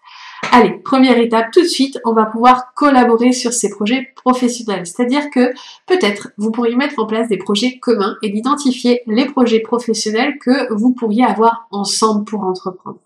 Allez, 0.57 0.71
première 0.71 1.19
étape, 1.19 1.51
tout 1.51 1.63
de 1.63 1.67
suite, 1.67 1.99
on 2.05 2.13
va 2.13 2.27
pouvoir 2.27 2.75
collaborer 2.75 3.33
sur 3.33 3.53
ces 3.53 3.71
projets 3.71 4.13
professionnels. 4.15 4.87
C'est-à-dire 4.87 5.29
que 5.31 5.53
peut-être 5.89 6.29
vous 6.37 6.53
pourriez 6.53 6.77
mettre 6.77 7.01
en 7.01 7.07
place 7.07 7.27
des 7.27 7.39
projets 7.39 7.81
communs 7.81 8.17
et 8.23 8.31
d'identifier 8.31 9.03
les 9.09 9.25
projets 9.25 9.59
professionnels 9.59 10.39
que 10.39 10.73
vous 10.73 10.93
pourriez 10.93 11.25
avoir 11.25 11.67
ensemble 11.73 12.25
pour 12.25 12.45
entreprendre. 12.45 13.01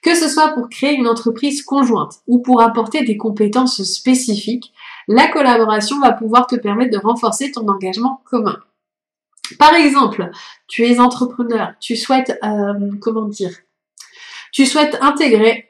Que 0.00 0.14
ce 0.14 0.26
soit 0.26 0.54
pour 0.54 0.70
créer 0.70 0.94
une 0.94 1.06
entreprise 1.06 1.62
conjointe 1.62 2.14
ou 2.26 2.38
pour 2.38 2.62
apporter 2.62 3.04
des 3.04 3.18
compétences 3.18 3.82
spécifiques, 3.82 4.72
la 5.06 5.28
collaboration 5.28 6.00
va 6.00 6.12
pouvoir 6.12 6.46
te 6.46 6.56
permettre 6.56 6.92
de 6.92 7.04
renforcer 7.04 7.52
ton 7.52 7.68
engagement 7.68 8.22
commun. 8.24 8.56
Par 9.58 9.74
exemple, 9.74 10.30
tu 10.66 10.86
es 10.86 10.98
entrepreneur, 10.98 11.74
tu 11.78 11.94
souhaites, 11.94 12.38
euh, 12.42 12.90
comment 13.02 13.28
dire, 13.28 13.52
tu 14.50 14.64
souhaites 14.64 14.96
intégrer 15.02 15.65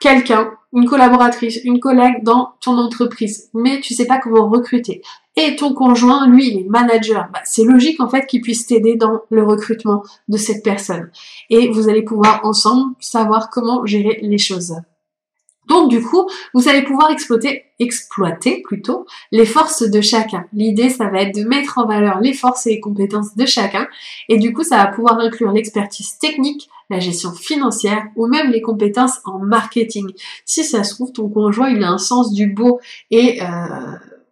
quelqu'un, 0.00 0.50
une 0.72 0.86
collaboratrice, 0.86 1.60
une 1.64 1.80
collègue 1.80 2.22
dans 2.22 2.54
ton 2.60 2.78
entreprise, 2.78 3.50
mais 3.54 3.80
tu 3.80 3.94
sais 3.94 4.06
pas 4.06 4.18
comment 4.18 4.48
recruter. 4.48 5.02
Et 5.36 5.56
ton 5.56 5.74
conjoint, 5.74 6.26
lui, 6.28 6.48
il 6.48 6.58
est 6.60 6.68
manager. 6.68 7.28
Bah, 7.32 7.40
c'est 7.44 7.64
logique 7.64 8.00
en 8.00 8.08
fait 8.08 8.26
qu'il 8.26 8.40
puisse 8.40 8.66
t'aider 8.66 8.96
dans 8.96 9.20
le 9.30 9.44
recrutement 9.44 10.02
de 10.28 10.36
cette 10.36 10.64
personne. 10.64 11.10
Et 11.50 11.68
vous 11.68 11.88
allez 11.88 12.02
pouvoir 12.02 12.40
ensemble 12.44 12.94
savoir 12.98 13.50
comment 13.50 13.86
gérer 13.86 14.18
les 14.22 14.38
choses. 14.38 14.74
Donc 15.70 15.88
du 15.88 16.02
coup, 16.02 16.28
vous 16.52 16.68
allez 16.68 16.82
pouvoir 16.82 17.12
exploiter, 17.12 17.66
exploiter 17.78 18.60
plutôt 18.62 19.06
les 19.30 19.46
forces 19.46 19.84
de 19.88 20.00
chacun. 20.00 20.44
L'idée, 20.52 20.90
ça 20.90 21.06
va 21.06 21.22
être 21.22 21.34
de 21.34 21.44
mettre 21.44 21.78
en 21.78 21.86
valeur 21.86 22.18
les 22.18 22.32
forces 22.32 22.66
et 22.66 22.70
les 22.70 22.80
compétences 22.80 23.36
de 23.36 23.46
chacun. 23.46 23.86
Et 24.28 24.36
du 24.38 24.52
coup, 24.52 24.64
ça 24.64 24.78
va 24.78 24.86
pouvoir 24.88 25.20
inclure 25.20 25.52
l'expertise 25.52 26.18
technique, 26.18 26.68
la 26.90 26.98
gestion 26.98 27.32
financière 27.32 28.04
ou 28.16 28.26
même 28.26 28.50
les 28.50 28.62
compétences 28.62 29.20
en 29.24 29.38
marketing. 29.38 30.10
Si 30.44 30.64
ça 30.64 30.82
se 30.82 30.94
trouve, 30.96 31.12
ton 31.12 31.28
conjoint, 31.28 31.70
il 31.70 31.84
a 31.84 31.90
un 31.90 31.98
sens 31.98 32.32
du 32.32 32.48
beau 32.48 32.80
et 33.12 33.40
euh, 33.40 33.46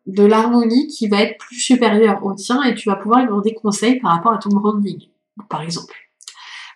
de 0.08 0.24
l'harmonie 0.24 0.88
qui 0.88 1.06
va 1.06 1.22
être 1.22 1.38
plus 1.38 1.60
supérieur 1.60 2.26
au 2.26 2.34
tien 2.34 2.64
et 2.64 2.74
tu 2.74 2.88
vas 2.88 2.96
pouvoir 2.96 3.20
lui 3.20 3.28
demander 3.28 3.54
conseil 3.54 4.00
par 4.00 4.10
rapport 4.10 4.32
à 4.32 4.38
ton 4.38 4.50
branding, 4.50 4.98
par 5.48 5.62
exemple. 5.62 5.94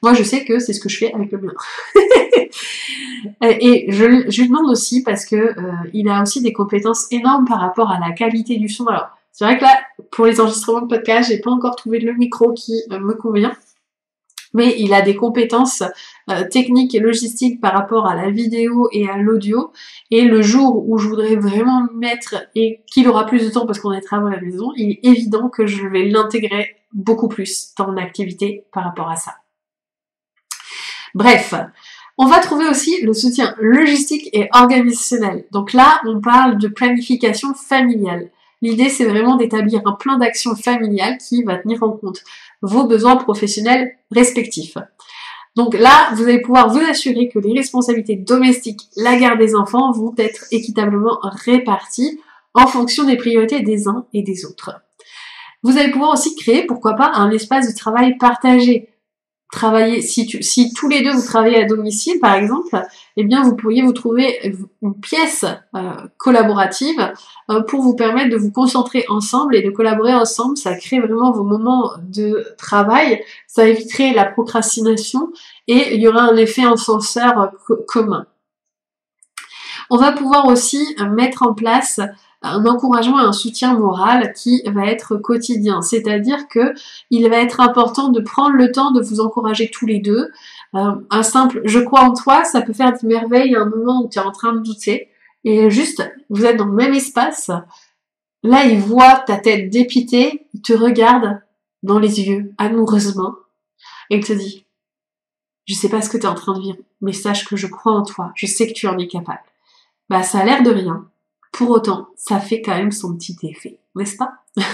Moi, 0.03 0.15
je 0.15 0.23
sais 0.25 0.45
que 0.45 0.59
c'est 0.59 0.73
ce 0.73 0.81
que 0.81 0.89
je 0.89 0.99
fais 0.99 1.13
avec 1.13 1.31
le 1.31 1.39
mien. 1.39 1.53
et 3.61 3.87
je, 3.89 4.05
lui 4.05 4.49
demande 4.49 4.69
aussi 4.69 5.03
parce 5.03 5.25
que 5.25 5.37
euh, 5.37 5.73
il 5.93 6.09
a 6.09 6.23
aussi 6.23 6.43
des 6.43 6.53
compétences 6.53 7.07
énormes 7.13 7.45
par 7.45 7.61
rapport 7.61 7.91
à 7.91 8.01
la 8.01 8.13
qualité 8.13 8.57
du 8.57 8.69
son. 8.69 8.87
Alors, 8.87 9.11
c'est 9.31 9.45
vrai 9.45 9.59
que 9.59 9.63
là, 9.63 9.79
pour 10.11 10.27
les 10.27 10.41
enregistrements 10.41 10.83
de 10.83 10.89
podcast, 10.89 11.31
j'ai 11.31 11.41
pas 11.41 11.51
encore 11.51 11.77
trouvé 11.77 12.01
le 12.01 12.15
micro 12.15 12.53
qui 12.53 12.83
euh, 12.91 12.99
me 12.99 13.15
convient. 13.15 13.53
Mais 14.55 14.75
il 14.79 14.93
a 14.93 15.01
des 15.01 15.17
compétences 15.17 15.83
euh, 16.31 16.45
techniques 16.51 16.95
et 16.95 17.01
logistiques 17.01 17.61
par 17.61 17.73
rapport 17.73 18.07
à 18.07 18.15
la 18.15 18.29
vidéo 18.29 18.89
et 18.93 19.09
à 19.09 19.17
l'audio. 19.17 19.73
Et 20.11 20.23
le 20.23 20.43
jour 20.43 20.85
où 20.87 20.99
je 20.99 21.09
voudrais 21.09 21.37
vraiment 21.37 21.87
mettre 21.95 22.35
et 22.55 22.83
qu'il 22.87 23.09
aura 23.09 23.25
plus 23.25 23.47
de 23.47 23.51
temps 23.51 23.67
parce 23.67 23.81
qu'on 23.81 23.93
est 23.93 24.03
travaux 24.03 24.27
à 24.27 24.33
la 24.33 24.41
maison, 24.41 24.73
il 24.77 24.91
est 24.91 25.01
évident 25.05 25.49
que 25.49 25.67
je 25.67 25.87
vais 25.87 26.05
l'intégrer 26.05 26.77
beaucoup 26.93 27.29
plus 27.29 27.73
dans 27.79 27.87
mon 27.87 27.97
activité 27.97 28.67
par 28.73 28.85
rapport 28.85 29.09
à 29.09 29.17
ça. 29.17 29.33
Bref, 31.15 31.55
on 32.19 32.27
va 32.27 32.39
trouver 32.41 32.69
aussi 32.69 33.01
le 33.03 33.13
soutien 33.15 33.55
logistique 33.59 34.29
et 34.33 34.49
organisationnel. 34.53 35.45
Donc 35.51 35.73
là, 35.73 36.01
on 36.07 36.21
parle 36.21 36.59
de 36.59 36.69
planification 36.69 37.55
familiale. 37.55 38.31
L'idée, 38.61 38.89
c'est 38.89 39.07
vraiment 39.07 39.37
d'établir 39.37 39.81
un 39.87 39.93
plan 39.93 40.19
d'action 40.19 40.55
familial 40.55 41.19
qui 41.19 41.43
va 41.43 41.57
tenir 41.57 41.83
en 41.83 41.91
compte 41.91 42.23
vos 42.61 42.87
besoins 42.87 43.17
professionnels 43.17 43.97
respectifs. 44.11 44.77
Donc 45.57 45.75
là, 45.75 46.11
vous 46.15 46.23
allez 46.25 46.41
pouvoir 46.41 46.71
vous 46.71 46.81
assurer 46.81 47.29
que 47.29 47.39
les 47.39 47.53
responsabilités 47.53 48.17
domestiques, 48.17 48.83
la 48.97 49.17
garde 49.17 49.39
des 49.39 49.55
enfants 49.55 49.93
vont 49.93 50.15
être 50.17 50.45
équitablement 50.51 51.19
réparties 51.23 52.21
en 52.55 52.67
fonction 52.67 53.05
des 53.05 53.17
priorités 53.17 53.61
des 53.61 53.89
uns 53.89 54.07
et 54.15 54.23
des 54.23 54.45
autres. 54.45 54.81
Vous 55.63 55.77
allez 55.77 55.91
pouvoir 55.91 56.13
aussi 56.13 56.35
créer, 56.37 56.65
pourquoi 56.67 56.95
pas, 56.95 57.13
un 57.15 57.31
espace 57.31 57.71
de 57.71 57.77
travail 57.77 58.17
partagé 58.17 58.89
travailler, 59.53 60.01
si, 60.01 60.27
tu, 60.27 60.43
si 60.43 60.73
tous 60.73 60.89
les 60.89 61.03
deux 61.03 61.13
vous 61.13 61.25
travaillez 61.25 61.63
à 61.63 61.67
domicile 61.67 62.19
par 62.21 62.35
exemple, 62.35 62.83
eh 63.17 63.23
bien 63.23 63.43
vous 63.43 63.55
pourriez 63.55 63.83
vous 63.83 63.93
trouver 63.93 64.57
une 64.81 64.99
pièce 64.99 65.45
euh, 65.77 65.93
collaborative 66.17 67.13
euh, 67.51 67.61
pour 67.61 67.83
vous 67.83 67.95
permettre 67.95 68.31
de 68.31 68.37
vous 68.37 68.51
concentrer 68.51 69.05
ensemble 69.09 69.55
et 69.55 69.63
de 69.63 69.71
collaborer 69.71 70.15
ensemble. 70.15 70.57
Ça 70.57 70.75
crée 70.75 71.01
vraiment 71.01 71.33
vos 71.33 71.45
moments 71.45 71.93
de 72.03 72.47
travail, 72.57 73.23
ça 73.47 73.69
éviterait 73.69 74.15
la 74.15 74.25
procrastination 74.25 75.31
et 75.69 75.95
il 75.95 76.01
y 76.01 76.09
aura 76.09 76.23
un 76.23 76.37
effet 76.37 76.65
encenseur 76.65 77.53
commun. 77.87 78.27
On 79.91 79.99
va 79.99 80.13
pouvoir 80.13 80.47
aussi 80.47 80.97
mettre 81.11 81.43
en 81.43 81.53
place 81.53 82.01
un 82.43 82.67
encouragement 82.67 83.21
et 83.21 83.25
un 83.25 83.33
soutien 83.33 83.75
moral 83.75 84.33
qui 84.35 84.63
va 84.67 84.87
être 84.87 85.17
quotidien. 85.17 85.83
C'est-à-dire 85.83 86.49
que 86.49 86.75
il 87.11 87.29
va 87.29 87.37
être 87.37 87.61
important 87.61 88.09
de 88.09 88.21
prendre 88.21 88.57
le 88.57 88.73
temps 88.73 88.91
de 88.91 89.01
vous 89.01 89.21
encourager 89.21 89.71
tous 89.71 89.87
les 89.87 90.01
deux. 90.01 90.31
Euh, 90.75 90.93
un 91.11 91.23
simple 91.23 91.61
je 91.65 91.79
crois 91.79 92.03
en 92.03 92.15
toi, 92.15 92.45
ça 92.45 92.63
peut 92.63 92.73
faire 92.73 92.93
des 92.93 93.07
merveilles 93.07 93.55
à 93.55 93.63
un 93.63 93.69
moment 93.69 94.03
où 94.03 94.09
tu 94.09 94.19
es 94.19 94.23
en 94.23 94.33
train 94.33 94.53
de 94.53 94.61
douter. 94.61 95.09
Et 95.45 95.71
juste, 95.71 96.09
vous 96.31 96.45
êtes 96.45 96.57
dans 96.57 96.67
le 96.67 96.73
même 96.73 96.95
espace. 96.95 97.51
Là, 98.45 98.65
il 98.65 98.79
voit 98.79 99.17
ta 99.27 99.37
tête 99.37 99.71
dépitée, 99.71 100.47
il 100.55 100.63
te 100.63 100.73
regarde 100.73 101.41
dans 101.83 101.99
les 101.99 102.21
yeux 102.23 102.53
amoureusement 102.59 103.35
et 104.11 104.17
il 104.17 104.25
te 104.25 104.33
dit 104.33 104.67
je 105.67 105.75
sais 105.75 105.89
pas 105.89 106.03
ce 106.03 106.11
que 106.11 106.17
tu 106.17 106.25
es 106.25 106.29
en 106.29 106.35
train 106.35 106.55
de 106.55 106.61
vivre, 106.61 106.79
mais 107.01 107.13
sache 107.13 107.45
que 107.45 107.57
je 107.57 107.67
crois 107.67 107.93
en 107.93 108.03
toi, 108.03 108.33
je 108.35 108.47
sais 108.47 108.67
que 108.67 108.73
tu 108.73 108.87
en 108.89 108.99
es 108.99 109.07
capable. 109.07 109.43
Bah 110.09 110.23
ça 110.23 110.41
a 110.41 110.45
l'air 110.45 110.63
de 110.63 110.71
rien, 110.71 111.09
pour 111.53 111.71
autant, 111.71 112.09
ça 112.17 112.41
fait 112.41 112.63
quand 112.63 112.75
même 112.75 112.91
son 112.91 113.15
petit 113.15 113.37
effet, 113.43 113.79
n'est-ce 113.95 114.17
pas? 114.17 114.33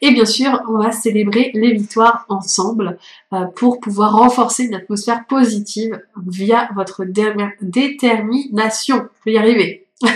Et 0.00 0.12
bien 0.12 0.24
sûr, 0.24 0.62
on 0.68 0.78
va 0.78 0.92
célébrer 0.92 1.50
les 1.54 1.72
victoires 1.72 2.24
ensemble 2.28 2.98
euh, 3.32 3.46
pour 3.56 3.80
pouvoir 3.80 4.12
renforcer 4.12 4.62
une 4.64 4.74
atmosphère 4.74 5.26
positive 5.26 6.00
via 6.26 6.70
votre 6.74 7.04
détermination. 7.04 9.08
Je 9.18 9.30
vais 9.30 9.32
y 9.32 9.38
arriver. 9.38 9.88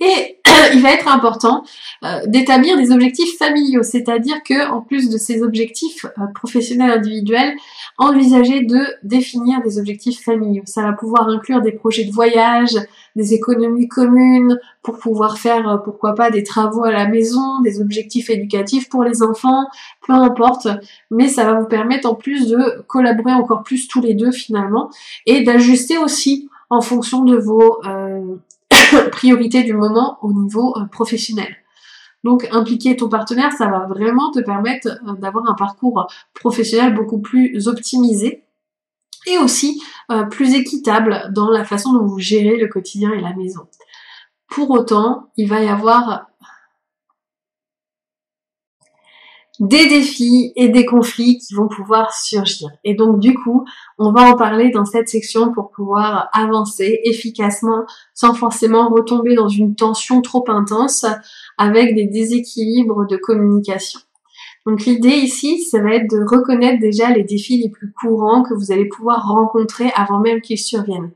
Et 0.00 0.35
il 0.76 0.82
va 0.82 0.92
être 0.92 1.08
important 1.08 1.64
euh, 2.04 2.20
d'établir 2.26 2.76
des 2.76 2.92
objectifs 2.92 3.38
familiaux, 3.38 3.82
c'est-à-dire 3.82 4.42
que 4.42 4.70
en 4.70 4.82
plus 4.82 5.08
de 5.08 5.16
ces 5.16 5.42
objectifs 5.42 6.04
euh, 6.04 6.26
professionnels 6.34 6.90
individuels, 6.90 7.54
envisager 7.96 8.62
de 8.62 8.78
définir 9.02 9.62
des 9.62 9.78
objectifs 9.78 10.22
familiaux. 10.22 10.64
Ça 10.66 10.82
va 10.82 10.92
pouvoir 10.92 11.28
inclure 11.28 11.62
des 11.62 11.72
projets 11.72 12.04
de 12.04 12.12
voyage, 12.12 12.76
des 13.16 13.32
économies 13.32 13.88
communes 13.88 14.58
pour 14.82 14.98
pouvoir 14.98 15.38
faire 15.38 15.66
euh, 15.68 15.76
pourquoi 15.78 16.14
pas 16.14 16.30
des 16.30 16.42
travaux 16.42 16.84
à 16.84 16.92
la 16.92 17.08
maison, 17.08 17.60
des 17.62 17.80
objectifs 17.80 18.28
éducatifs 18.28 18.90
pour 18.90 19.02
les 19.02 19.22
enfants, 19.22 19.66
peu 20.06 20.12
importe, 20.12 20.68
mais 21.10 21.28
ça 21.28 21.44
va 21.44 21.58
vous 21.58 21.66
permettre 21.66 22.08
en 22.08 22.14
plus 22.14 22.48
de 22.48 22.82
collaborer 22.86 23.32
encore 23.32 23.62
plus 23.62 23.88
tous 23.88 24.02
les 24.02 24.12
deux 24.12 24.32
finalement 24.32 24.90
et 25.24 25.42
d'ajuster 25.42 25.96
aussi 25.96 26.48
en 26.68 26.82
fonction 26.82 27.24
de 27.24 27.36
vos 27.36 27.80
priorités 29.12 29.62
du 29.62 29.74
moment 29.74 30.18
au 30.22 30.32
niveau 30.32 30.74
professionnel. 30.90 31.56
Donc 32.26 32.48
impliquer 32.50 32.96
ton 32.96 33.08
partenaire, 33.08 33.52
ça 33.52 33.68
va 33.68 33.86
vraiment 33.86 34.32
te 34.32 34.40
permettre 34.40 34.88
euh, 34.88 35.12
d'avoir 35.12 35.48
un 35.48 35.54
parcours 35.54 36.08
professionnel 36.34 36.92
beaucoup 36.92 37.20
plus 37.20 37.68
optimisé 37.68 38.42
et 39.28 39.38
aussi 39.38 39.80
euh, 40.10 40.24
plus 40.24 40.54
équitable 40.54 41.30
dans 41.32 41.50
la 41.50 41.64
façon 41.64 41.92
dont 41.92 42.04
vous 42.04 42.18
gérez 42.18 42.56
le 42.56 42.66
quotidien 42.66 43.12
et 43.12 43.20
la 43.20 43.32
maison. 43.34 43.68
Pour 44.48 44.72
autant, 44.72 45.30
il 45.36 45.48
va 45.48 45.62
y 45.62 45.68
avoir 45.68 46.26
des 49.60 49.88
défis 49.88 50.52
et 50.56 50.68
des 50.68 50.84
conflits 50.84 51.38
qui 51.38 51.54
vont 51.54 51.68
pouvoir 51.68 52.12
surgir. 52.12 52.68
Et 52.84 52.94
donc 52.94 53.18
du 53.20 53.34
coup, 53.34 53.64
on 53.98 54.12
va 54.12 54.30
en 54.30 54.36
parler 54.36 54.70
dans 54.70 54.84
cette 54.84 55.08
section 55.08 55.52
pour 55.52 55.70
pouvoir 55.70 56.28
avancer 56.32 57.00
efficacement 57.04 57.84
sans 58.14 58.34
forcément 58.34 58.88
retomber 58.88 59.34
dans 59.34 59.48
une 59.48 59.74
tension 59.74 60.20
trop 60.20 60.44
intense 60.48 61.06
avec 61.58 61.94
des 61.94 62.06
déséquilibres 62.06 63.06
de 63.06 63.16
communication. 63.16 64.00
Donc 64.66 64.84
l'idée 64.84 65.16
ici, 65.16 65.62
ça 65.62 65.80
va 65.80 65.94
être 65.94 66.10
de 66.10 66.24
reconnaître 66.28 66.80
déjà 66.80 67.10
les 67.10 67.22
défis 67.22 67.62
les 67.62 67.70
plus 67.70 67.92
courants 67.92 68.42
que 68.42 68.52
vous 68.52 68.72
allez 68.72 68.88
pouvoir 68.88 69.26
rencontrer 69.26 69.90
avant 69.94 70.18
même 70.18 70.40
qu'ils 70.40 70.58
surviennent 70.58 71.12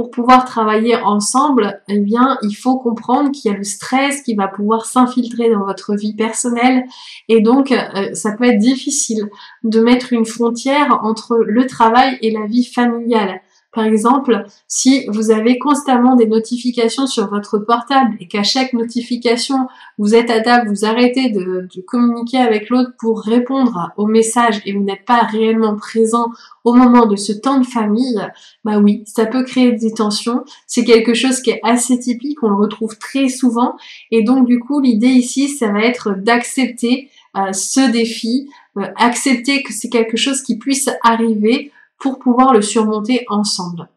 pour 0.00 0.10
pouvoir 0.10 0.46
travailler 0.46 0.96
ensemble, 0.96 1.82
eh 1.86 1.98
bien, 1.98 2.38
il 2.40 2.54
faut 2.54 2.78
comprendre 2.78 3.30
qu'il 3.32 3.50
y 3.50 3.54
a 3.54 3.58
le 3.58 3.64
stress 3.64 4.22
qui 4.22 4.34
va 4.34 4.48
pouvoir 4.48 4.86
s'infiltrer 4.86 5.50
dans 5.50 5.62
votre 5.62 5.94
vie 5.94 6.14
personnelle 6.14 6.84
et 7.28 7.42
donc 7.42 7.70
euh, 7.70 8.14
ça 8.14 8.32
peut 8.32 8.44
être 8.44 8.58
difficile 8.58 9.28
de 9.62 9.78
mettre 9.80 10.14
une 10.14 10.24
frontière 10.24 11.00
entre 11.02 11.36
le 11.36 11.66
travail 11.66 12.16
et 12.22 12.30
la 12.30 12.46
vie 12.46 12.64
familiale. 12.64 13.42
Par 13.72 13.84
exemple, 13.84 14.44
si 14.66 15.06
vous 15.06 15.30
avez 15.30 15.58
constamment 15.58 16.16
des 16.16 16.26
notifications 16.26 17.06
sur 17.06 17.28
votre 17.28 17.58
portable 17.58 18.16
et 18.18 18.26
qu'à 18.26 18.42
chaque 18.42 18.72
notification, 18.72 19.68
vous 19.96 20.16
êtes 20.16 20.28
à 20.28 20.40
table, 20.40 20.68
vous 20.68 20.84
arrêtez 20.84 21.30
de, 21.30 21.68
communiquer 21.86 22.38
avec 22.38 22.68
l'autre 22.68 22.90
pour 22.98 23.20
répondre 23.20 23.92
au 23.96 24.06
message 24.06 24.60
et 24.66 24.72
vous 24.72 24.82
n'êtes 24.82 25.04
pas 25.04 25.20
réellement 25.20 25.76
présent 25.76 26.30
au 26.64 26.74
moment 26.74 27.06
de 27.06 27.16
ce 27.16 27.32
temps 27.32 27.60
de 27.60 27.66
famille, 27.66 28.20
bah 28.64 28.78
oui, 28.78 29.04
ça 29.06 29.24
peut 29.24 29.44
créer 29.44 29.72
des 29.72 29.94
tensions. 29.94 30.44
C'est 30.66 30.84
quelque 30.84 31.14
chose 31.14 31.40
qui 31.40 31.50
est 31.50 31.60
assez 31.62 31.98
typique, 31.98 32.42
on 32.42 32.48
le 32.48 32.56
retrouve 32.56 32.98
très 32.98 33.28
souvent. 33.28 33.76
Et 34.10 34.24
donc 34.24 34.46
du 34.46 34.58
coup, 34.58 34.80
l'idée 34.80 35.08
ici, 35.08 35.48
ça 35.48 35.70
va 35.70 35.82
être 35.84 36.14
d'accepter 36.18 37.08
euh, 37.36 37.52
ce 37.52 37.90
défi, 37.90 38.50
euh, 38.76 38.86
accepter 38.96 39.62
que 39.62 39.72
c'est 39.72 39.88
quelque 39.88 40.16
chose 40.16 40.42
qui 40.42 40.58
puisse 40.58 40.90
arriver 41.04 41.70
pour 42.00 42.18
pouvoir 42.18 42.52
le 42.52 42.62
surmonter 42.62 43.24
ensemble. 43.28 43.88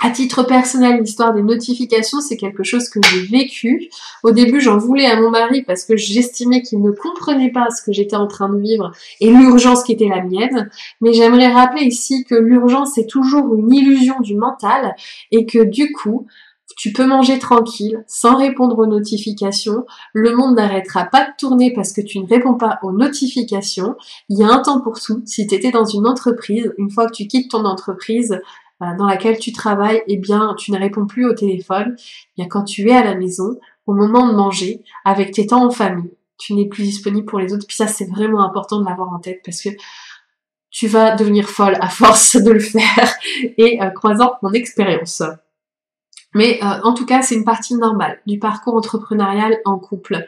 À 0.00 0.10
titre 0.10 0.42
personnel, 0.42 1.00
l'histoire 1.00 1.32
des 1.32 1.42
notifications, 1.42 2.20
c'est 2.20 2.36
quelque 2.36 2.64
chose 2.64 2.90
que 2.90 3.00
j'ai 3.02 3.22
vécu. 3.22 3.88
Au 4.22 4.30
début, 4.30 4.60
j'en 4.60 4.76
voulais 4.76 5.06
à 5.06 5.18
mon 5.18 5.30
mari 5.30 5.62
parce 5.62 5.84
que 5.84 5.96
j'estimais 5.96 6.60
qu'il 6.60 6.82
ne 6.82 6.90
comprenait 6.90 7.50
pas 7.50 7.70
ce 7.70 7.82
que 7.82 7.92
j'étais 7.92 8.16
en 8.16 8.26
train 8.26 8.50
de 8.50 8.60
vivre 8.60 8.92
et 9.20 9.30
l'urgence 9.30 9.84
qui 9.84 9.92
était 9.92 10.08
la 10.08 10.22
mienne. 10.22 10.70
Mais 11.00 11.14
j'aimerais 11.14 11.48
rappeler 11.48 11.84
ici 11.84 12.24
que 12.28 12.34
l'urgence 12.34 12.98
est 12.98 13.08
toujours 13.08 13.54
une 13.54 13.72
illusion 13.72 14.20
du 14.20 14.36
mental 14.36 14.94
et 15.30 15.46
que 15.46 15.64
du 15.64 15.90
coup, 15.92 16.26
tu 16.76 16.92
peux 16.92 17.06
manger 17.06 17.38
tranquille, 17.38 18.04
sans 18.08 18.36
répondre 18.36 18.78
aux 18.78 18.86
notifications. 18.86 19.86
Le 20.12 20.34
monde 20.34 20.56
n'arrêtera 20.56 21.04
pas 21.04 21.24
de 21.24 21.30
tourner 21.38 21.72
parce 21.72 21.92
que 21.92 22.00
tu 22.00 22.18
ne 22.18 22.26
réponds 22.26 22.54
pas 22.54 22.78
aux 22.82 22.92
notifications. 22.92 23.96
Il 24.28 24.38
y 24.38 24.42
a 24.42 24.48
un 24.48 24.58
temps 24.58 24.80
pour 24.80 25.00
tout. 25.00 25.22
Si 25.26 25.46
tu 25.46 25.54
étais 25.54 25.70
dans 25.70 25.84
une 25.84 26.06
entreprise, 26.06 26.72
une 26.78 26.90
fois 26.90 27.06
que 27.06 27.12
tu 27.12 27.28
quittes 27.28 27.50
ton 27.50 27.64
entreprise 27.64 28.40
euh, 28.82 28.86
dans 28.98 29.06
laquelle 29.06 29.38
tu 29.38 29.52
travailles, 29.52 30.02
eh 30.08 30.16
bien, 30.16 30.54
tu 30.58 30.72
ne 30.72 30.78
réponds 30.78 31.06
plus 31.06 31.24
au 31.24 31.34
téléphone. 31.34 31.94
Eh 31.96 32.42
bien, 32.42 32.46
quand 32.48 32.64
tu 32.64 32.88
es 32.88 32.96
à 32.96 33.04
la 33.04 33.14
maison, 33.14 33.58
au 33.86 33.94
moment 33.94 34.26
de 34.28 34.34
manger, 34.34 34.82
avec 35.04 35.32
tes 35.32 35.46
temps 35.46 35.64
en 35.64 35.70
famille, 35.70 36.10
tu 36.36 36.54
n'es 36.54 36.66
plus 36.66 36.82
disponible 36.82 37.26
pour 37.26 37.38
les 37.38 37.52
autres. 37.54 37.66
Puis 37.66 37.76
ça, 37.76 37.86
c'est 37.86 38.10
vraiment 38.10 38.42
important 38.42 38.80
de 38.80 38.84
l'avoir 38.84 39.12
en 39.12 39.20
tête 39.20 39.40
parce 39.44 39.62
que 39.62 39.70
tu 40.70 40.88
vas 40.88 41.14
devenir 41.14 41.48
folle 41.48 41.78
à 41.80 41.88
force 41.88 42.36
de 42.42 42.50
le 42.50 42.60
faire 42.60 43.14
et 43.56 43.80
euh, 43.80 43.90
croisant 43.90 44.34
mon 44.42 44.52
expérience. 44.52 45.22
Mais 46.36 46.60
euh, 46.62 46.66
en 46.84 46.92
tout 46.92 47.06
cas, 47.06 47.22
c'est 47.22 47.34
une 47.34 47.46
partie 47.46 47.74
normale 47.76 48.20
du 48.26 48.38
parcours 48.38 48.74
entrepreneurial 48.74 49.56
en 49.64 49.78
couple. 49.78 50.26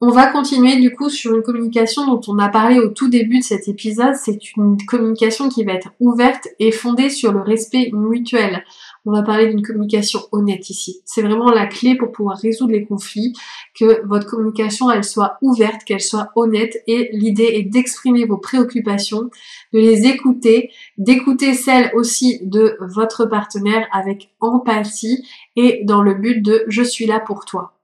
On 0.00 0.08
va 0.08 0.28
continuer 0.28 0.76
du 0.80 0.94
coup 0.94 1.10
sur 1.10 1.34
une 1.34 1.42
communication 1.42 2.06
dont 2.06 2.22
on 2.26 2.38
a 2.38 2.48
parlé 2.48 2.78
au 2.78 2.88
tout 2.88 3.10
début 3.10 3.40
de 3.40 3.44
cet 3.44 3.68
épisode. 3.68 4.14
C'est 4.14 4.56
une 4.56 4.78
communication 4.86 5.50
qui 5.50 5.62
va 5.62 5.74
être 5.74 5.90
ouverte 6.00 6.48
et 6.58 6.72
fondée 6.72 7.10
sur 7.10 7.32
le 7.32 7.42
respect 7.42 7.90
mutuel 7.92 8.64
on 9.06 9.12
va 9.12 9.22
parler 9.22 9.46
d'une 9.48 9.62
communication 9.62 10.20
honnête 10.32 10.68
ici. 10.68 11.00
C'est 11.04 11.22
vraiment 11.22 11.50
la 11.50 11.66
clé 11.66 11.96
pour 11.96 12.10
pouvoir 12.10 12.36
résoudre 12.38 12.72
les 12.72 12.84
conflits, 12.84 13.32
que 13.78 14.04
votre 14.06 14.26
communication, 14.26 14.90
elle 14.90 15.04
soit 15.04 15.38
ouverte, 15.42 15.84
qu'elle 15.84 16.00
soit 16.00 16.30
honnête 16.34 16.82
et 16.88 17.10
l'idée 17.12 17.50
est 17.54 17.62
d'exprimer 17.62 18.24
vos 18.24 18.36
préoccupations, 18.36 19.30
de 19.72 19.78
les 19.78 20.06
écouter, 20.06 20.70
d'écouter 20.98 21.54
celles 21.54 21.92
aussi 21.94 22.40
de 22.42 22.76
votre 22.80 23.26
partenaire 23.26 23.86
avec 23.92 24.30
empathie 24.40 25.24
et 25.54 25.82
dans 25.84 26.02
le 26.02 26.14
but 26.14 26.42
de 26.42 26.64
je 26.66 26.82
suis 26.82 27.06
là 27.06 27.20
pour 27.20 27.44
toi. 27.44 27.74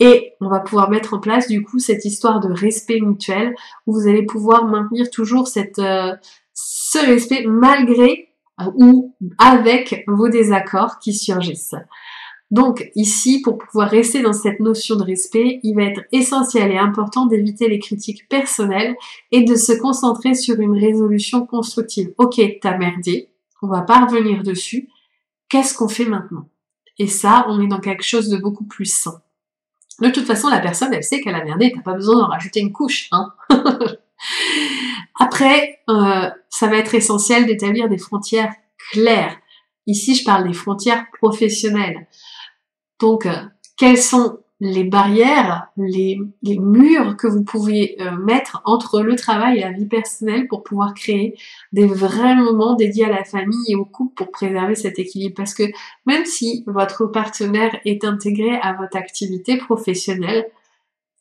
Et 0.00 0.34
on 0.40 0.48
va 0.48 0.60
pouvoir 0.60 0.90
mettre 0.90 1.14
en 1.14 1.18
place 1.18 1.48
du 1.48 1.62
coup 1.62 1.78
cette 1.78 2.04
histoire 2.04 2.40
de 2.40 2.52
respect 2.52 3.00
mutuel 3.00 3.54
où 3.86 3.94
vous 3.94 4.06
allez 4.06 4.24
pouvoir 4.24 4.66
maintenir 4.66 5.10
toujours 5.10 5.48
cette, 5.48 5.80
euh, 5.80 6.14
ce 6.52 6.98
respect 6.98 7.44
malgré 7.46 8.27
ou 8.76 9.14
avec 9.38 10.04
vos 10.06 10.28
désaccords 10.28 10.98
qui 10.98 11.12
surgissent. 11.12 11.74
Donc 12.50 12.90
ici, 12.94 13.42
pour 13.42 13.58
pouvoir 13.58 13.90
rester 13.90 14.22
dans 14.22 14.32
cette 14.32 14.60
notion 14.60 14.96
de 14.96 15.04
respect, 15.04 15.60
il 15.62 15.74
va 15.74 15.82
être 15.82 16.00
essentiel 16.12 16.72
et 16.72 16.78
important 16.78 17.26
d'éviter 17.26 17.68
les 17.68 17.78
critiques 17.78 18.26
personnelles 18.28 18.96
et 19.32 19.42
de 19.42 19.54
se 19.54 19.72
concentrer 19.72 20.34
sur 20.34 20.58
une 20.58 20.78
résolution 20.78 21.44
constructive. 21.44 22.12
Ok, 22.16 22.40
t'as 22.62 22.78
merdé, 22.78 23.28
on 23.62 23.68
va 23.68 23.82
pas 23.82 24.06
revenir 24.06 24.42
dessus. 24.42 24.88
Qu'est-ce 25.50 25.74
qu'on 25.74 25.88
fait 25.88 26.06
maintenant? 26.06 26.48
Et 26.98 27.06
ça, 27.06 27.46
on 27.48 27.60
est 27.60 27.68
dans 27.68 27.80
quelque 27.80 28.04
chose 28.04 28.28
de 28.28 28.38
beaucoup 28.38 28.64
plus 28.64 28.90
sain. 28.90 29.20
De 30.00 30.08
toute 30.08 30.26
façon, 30.26 30.48
la 30.48 30.60
personne, 30.60 30.92
elle 30.94 31.04
sait 31.04 31.20
qu'elle 31.20 31.34
a 31.34 31.44
merdé, 31.44 31.72
t'as 31.74 31.82
pas 31.82 31.94
besoin 31.94 32.16
d'en 32.16 32.28
rajouter 32.28 32.60
une 32.60 32.72
couche, 32.72 33.08
hein 33.12 33.32
Après, 35.18 35.80
euh, 35.90 36.30
ça 36.48 36.66
va 36.68 36.76
être 36.76 36.94
essentiel 36.94 37.46
d'établir 37.46 37.88
des 37.88 37.98
frontières 37.98 38.52
claires. 38.92 39.36
Ici, 39.86 40.14
je 40.14 40.24
parle 40.24 40.46
des 40.46 40.54
frontières 40.54 41.06
professionnelles. 41.20 42.06
Donc, 43.00 43.26
euh, 43.26 43.32
quelles 43.76 43.98
sont 43.98 44.38
les 44.60 44.84
barrières, 44.84 45.68
les, 45.76 46.18
murs 46.42 47.16
que 47.16 47.28
vous 47.28 47.44
pouvez 47.44 47.96
euh, 48.00 48.16
mettre 48.16 48.60
entre 48.64 49.02
le 49.02 49.14
travail 49.14 49.58
et 49.58 49.60
la 49.60 49.70
vie 49.70 49.86
personnelle 49.86 50.48
pour 50.48 50.64
pouvoir 50.64 50.94
créer 50.94 51.36
des 51.72 51.86
vrais 51.86 52.34
moments 52.34 52.74
dédiés 52.74 53.04
à 53.04 53.10
la 53.10 53.22
famille 53.22 53.64
et 53.68 53.76
au 53.76 53.84
couple 53.84 54.14
pour 54.14 54.32
préserver 54.32 54.74
cet 54.74 54.98
équilibre? 54.98 55.34
Parce 55.36 55.54
que 55.54 55.62
même 56.06 56.24
si 56.24 56.64
votre 56.66 57.06
partenaire 57.06 57.78
est 57.84 58.04
intégré 58.04 58.58
à 58.60 58.72
votre 58.72 58.96
activité 58.96 59.58
professionnelle, 59.58 60.46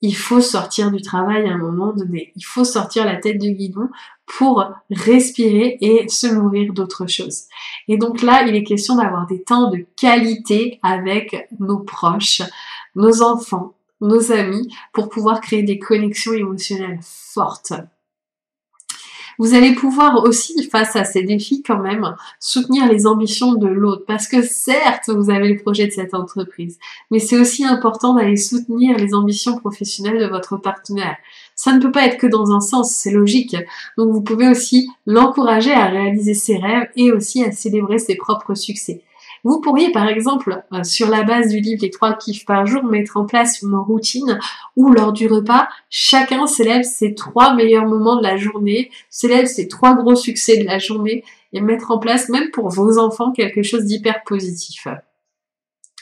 il 0.02 0.16
faut 0.16 0.42
sortir 0.42 0.92
du 0.92 1.02
travail 1.02 1.48
à 1.48 1.54
un 1.54 1.58
moment 1.58 1.92
donné. 1.92 2.32
Il 2.36 2.44
faut 2.44 2.64
sortir 2.64 3.06
la 3.06 3.16
tête 3.16 3.40
du 3.40 3.54
guidon 3.54 3.90
pour 4.26 4.64
respirer 4.92 5.78
et 5.82 6.08
se 6.08 6.28
nourrir 6.28 6.74
d'autres 6.74 7.08
choses. 7.08 7.44
Et 7.88 7.98
donc 7.98 8.22
là, 8.22 8.44
il 8.48 8.56
est 8.56 8.64
question 8.64 8.96
d'avoir 8.96 9.26
des 9.26 9.42
temps 9.42 9.72
de 9.72 9.86
qualité 10.00 10.80
avec 10.84 11.48
nos 11.60 11.80
proches, 11.80 12.42
nos 12.96 13.22
enfants, 13.22 13.74
nos 14.02 14.32
amis, 14.32 14.72
pour 14.94 15.10
pouvoir 15.10 15.42
créer 15.42 15.64
des 15.64 15.80
connexions 15.80 16.34
émotionnelles 16.34 17.00
fortes. 17.02 17.74
Vous 19.38 19.54
allez 19.54 19.76
pouvoir 19.76 20.24
aussi, 20.24 20.68
face 20.70 20.96
à 20.96 21.04
ces 21.04 21.24
défis 21.24 21.62
quand 21.62 21.80
même, 21.80 22.16
soutenir 22.40 22.92
les 22.92 23.06
ambitions 23.06 23.54
de 23.54 23.68
l'autre. 23.68 24.04
Parce 24.08 24.28
que 24.28 24.42
certes, 24.42 25.10
vous 25.10 25.30
avez 25.30 25.50
le 25.50 25.62
projet 25.62 25.86
de 25.86 25.92
cette 25.92 26.14
entreprise, 26.14 26.80
mais 27.12 27.20
c'est 27.20 27.40
aussi 27.40 27.64
important 27.66 28.16
d'aller 28.16 28.38
soutenir 28.38 28.98
les 28.98 29.14
ambitions 29.14 29.58
professionnelles 29.58 30.20
de 30.20 30.28
votre 30.28 30.58
partenaire. 30.58 31.18
Ça 31.56 31.74
ne 31.74 31.80
peut 31.80 31.92
pas 31.92 32.06
être 32.06 32.18
que 32.18 32.28
dans 32.28 32.52
un 32.52 32.62
sens, 32.62 32.92
c'est 32.94 33.12
logique. 33.12 33.56
Donc 33.98 34.12
vous 34.12 34.22
pouvez 34.22 34.48
aussi 34.48 34.90
l'encourager 35.06 35.74
à 35.74 35.86
réaliser 35.86 36.34
ses 36.34 36.58
rêves 36.58 36.90
et 36.96 37.12
aussi 37.12 37.44
à 37.44 37.52
célébrer 37.52 38.00
ses 38.00 38.16
propres 38.16 38.56
succès. 38.56 39.04
Vous 39.48 39.62
pourriez 39.62 39.94
par 39.94 40.10
exemple, 40.10 40.62
euh, 40.74 40.84
sur 40.84 41.10
la 41.10 41.24
base 41.24 41.48
du 41.48 41.62
livre 41.62 41.80
Les 41.82 41.90
trois 41.90 42.18
kiffs 42.18 42.46
par 42.46 42.66
jour, 42.66 42.84
mettre 42.84 43.16
en 43.16 43.26
place 43.26 43.62
une 43.62 43.76
routine 43.76 44.40
où 44.76 44.92
lors 44.92 45.14
du 45.14 45.26
repas, 45.28 45.70
chacun 45.90 46.48
célèbre 46.48 46.84
ses 46.84 47.16
trois 47.16 47.56
meilleurs 47.56 47.86
moments 47.86 48.18
de 48.18 48.24
la 48.24 48.36
journée, 48.36 48.92
célèbre 49.10 49.48
ses 49.48 49.70
trois 49.70 49.96
gros 49.96 50.16
succès 50.16 50.58
de 50.58 50.66
la 50.66 50.80
journée 50.80 51.24
et 51.54 51.62
mettre 51.62 51.92
en 51.92 51.98
place 51.98 52.28
même 52.28 52.52
pour 52.52 52.68
vos 52.68 52.98
enfants 52.98 53.32
quelque 53.32 53.64
chose 53.64 53.86
d'hyper 53.86 54.22
positif. 54.26 54.86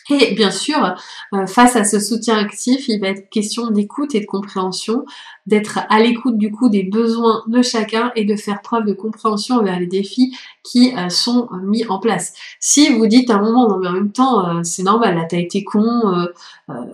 Et 0.09 0.35
bien 0.35 0.51
sûr, 0.51 0.95
euh, 1.33 1.47
face 1.47 1.75
à 1.75 1.83
ce 1.83 1.99
soutien 1.99 2.37
actif, 2.37 2.87
il 2.87 2.99
va 2.99 3.07
être 3.07 3.27
question 3.29 3.71
d'écoute 3.71 4.13
et 4.13 4.19
de 4.19 4.25
compréhension, 4.27 5.03
d'être 5.47 5.79
à 5.89 5.99
l'écoute 5.99 6.37
du 6.37 6.51
coup 6.51 6.69
des 6.69 6.83
besoins 6.83 7.43
de 7.47 7.63
chacun 7.63 8.11
et 8.15 8.23
de 8.23 8.35
faire 8.35 8.61
preuve 8.61 8.85
de 8.85 8.93
compréhension 8.93 9.63
vers 9.63 9.79
les 9.79 9.87
défis 9.87 10.37
qui 10.63 10.95
euh, 10.95 11.09
sont 11.09 11.49
mis 11.63 11.87
en 11.87 11.97
place. 11.99 12.33
Si 12.59 12.89
vous 12.93 13.07
dites 13.07 13.31
à 13.31 13.37
un 13.37 13.41
moment, 13.41 13.67
non 13.67 13.79
mais 13.79 13.87
en 13.87 13.93
même 13.93 14.11
temps, 14.11 14.47
euh, 14.47 14.63
c'est 14.63 14.83
normal, 14.83 15.15
là 15.15 15.25
t'as 15.27 15.39
été 15.39 15.63
con, 15.63 16.27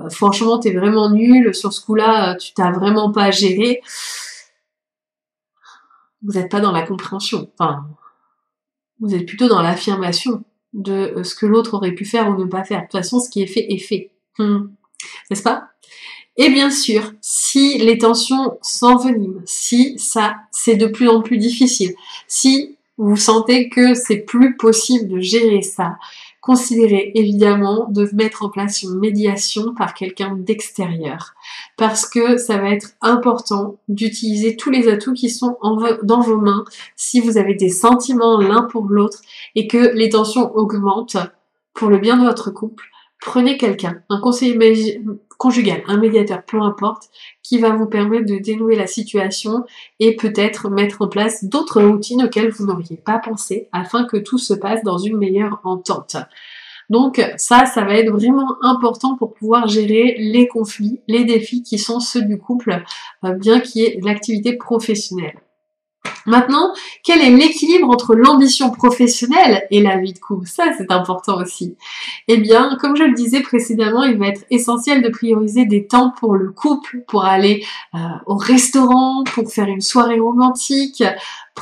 franchement 0.10 0.60
t'es 0.60 0.72
vraiment 0.72 1.10
nul, 1.10 1.54
sur 1.54 1.74
ce 1.74 1.84
coup-là, 1.84 2.36
tu 2.36 2.54
t'as 2.54 2.72
vraiment 2.72 3.12
pas 3.12 3.30
géré, 3.32 3.82
vous 6.24 6.34
n'êtes 6.34 6.50
pas 6.52 6.62
dans 6.62 6.72
la 6.72 6.84
compréhension. 6.84 7.50
Enfin, 7.58 7.86
vous 9.00 9.14
êtes 9.16 9.26
plutôt 9.26 9.48
dans 9.48 9.62
l'affirmation 9.62 10.44
de 10.74 11.14
euh, 11.18 11.24
ce 11.24 11.36
que 11.36 11.46
l'autre 11.46 11.76
aurait 11.76 11.94
pu 11.94 12.06
faire 12.06 12.30
ou 12.30 12.38
ne 12.38 12.46
pas 12.46 12.64
faire. 12.64 12.80
De 12.80 12.86
toute 12.86 12.94
façon, 12.94 13.20
ce 13.20 13.30
qui 13.30 13.42
est 13.42 13.48
fait 13.48 13.72
est 13.72 13.78
fait. 13.78 14.12
Hmm. 14.38 14.70
N'est-ce 15.30 15.44
pas? 15.44 15.68
Et 16.38 16.50
bien 16.50 16.72
sûr, 16.72 17.14
si 17.22 17.78
les 17.78 17.98
tensions 17.98 18.58
s'enveniment, 18.62 19.42
si 19.46 20.00
ça 20.00 20.38
c'est 20.52 20.76
de 20.76 20.88
plus 20.88 21.10
en 21.10 21.22
plus 21.22 21.38
difficile, 21.38 21.94
si 22.28 22.78
vous 22.98 23.18
sentez 23.18 23.70
que 23.70 23.94
c'est 23.96 24.18
plus 24.18 24.56
possible 24.56 25.08
de 25.10 25.20
gérer 25.20 25.62
ça, 25.62 25.98
considérez 26.42 27.12
évidemment 27.14 27.88
de 27.90 28.10
mettre 28.14 28.44
en 28.44 28.50
place 28.50 28.82
une 28.82 28.98
médiation 28.98 29.76
par 29.76 29.94
quelqu'un 29.94 30.36
d'extérieur 30.36 31.36
parce 31.78 32.10
que 32.10 32.38
ça 32.38 32.58
va 32.58 32.72
être 32.72 32.90
important 33.02 33.78
d'utiliser 33.88 34.56
tous 34.56 34.72
les 34.72 34.90
atouts 34.90 35.14
qui 35.14 35.30
sont 35.30 35.58
dans 36.04 36.20
vos 36.20 36.38
mains 36.38 36.66
si 36.96 37.20
vous 37.20 37.38
avez 37.38 37.54
des 37.54 37.70
sentiments 37.70 38.40
l'un 38.40 38.64
pour 38.64 38.88
l'autre 38.88 39.22
et 39.56 39.68
que 39.68 39.96
les 39.96 40.10
tensions 40.10 40.52
augmentent 40.56 41.18
pour 41.74 41.90
le 41.90 42.00
bien 42.00 42.18
de 42.18 42.26
votre 42.26 42.50
couple. 42.52 42.91
Prenez 43.22 43.56
quelqu'un, 43.56 44.02
un 44.10 44.20
conseiller 44.20 45.00
conjugal, 45.38 45.84
un 45.88 45.98
médiateur, 45.98 46.44
peu 46.44 46.60
importe, 46.60 47.10
qui 47.44 47.60
va 47.60 47.70
vous 47.70 47.86
permettre 47.86 48.26
de 48.26 48.40
dénouer 48.40 48.76
la 48.76 48.88
situation 48.88 49.64
et 50.00 50.16
peut-être 50.16 50.70
mettre 50.72 51.04
en 51.04 51.08
place 51.08 51.44
d'autres 51.44 51.84
routines 51.84 52.24
auxquelles 52.24 52.50
vous 52.50 52.66
n'auriez 52.66 52.98
pas 52.98 53.20
pensé 53.20 53.70
afin 53.72 54.06
que 54.06 54.18
tout 54.18 54.40
se 54.40 54.56
passe 54.56 54.84
dans 54.84 54.98
une 54.98 55.18
meilleure 55.18 55.62
entente. 55.64 56.18
Donc 56.90 57.24
ça, 57.38 57.66
ça 57.68 57.86
va 57.86 57.94
être 57.94 58.12
vraiment 58.12 58.58
important 58.64 59.16
pour 59.16 59.34
pouvoir 59.34 59.68
gérer 59.68 60.16
les 60.18 60.48
conflits, 60.48 61.02
les 61.08 61.24
défis 61.24 61.62
qui 61.62 61.78
sont 61.78 62.00
ceux 62.00 62.24
du 62.24 62.40
couple, 62.40 62.84
euh, 63.24 63.34
bien 63.34 63.60
qu'il 63.60 63.84
y 63.84 63.86
ait 63.86 64.00
l'activité 64.04 64.58
professionnelle. 64.58 65.40
Maintenant, 66.26 66.74
quel 67.04 67.22
est 67.22 67.30
l'équilibre 67.30 67.90
entre 67.90 68.16
l'ambition 68.16 68.70
professionnelle 68.72 69.66
et 69.72 69.82
la 69.82 69.98
vie 69.98 70.14
de 70.14 70.20
couple? 70.20 70.48
Ça, 70.48 70.66
c'est 70.78 70.92
important 70.92 71.42
aussi. 71.42 71.76
Eh 72.28 72.38
bien, 72.38 72.78
comme 72.80 72.96
je 72.96 73.04
le 73.04 73.14
disais 73.14 73.42
précédemment, 73.42 74.04
il 74.04 74.18
va 74.18 74.28
être 74.28 74.44
essentiel 74.50 75.02
de 75.02 75.10
prioriser 75.10 75.66
des 75.66 75.88
temps 75.88 76.14
pour 76.20 76.36
le 76.36 76.52
couple, 76.52 77.04
pour 77.08 77.26
aller 77.26 77.66
euh, 77.96 77.98
au 78.26 78.36
restaurant, 78.36 79.24
pour 79.24 79.52
faire 79.52 79.68
une 79.68 79.82
soirée 79.82 80.20
romantique, 80.20 81.04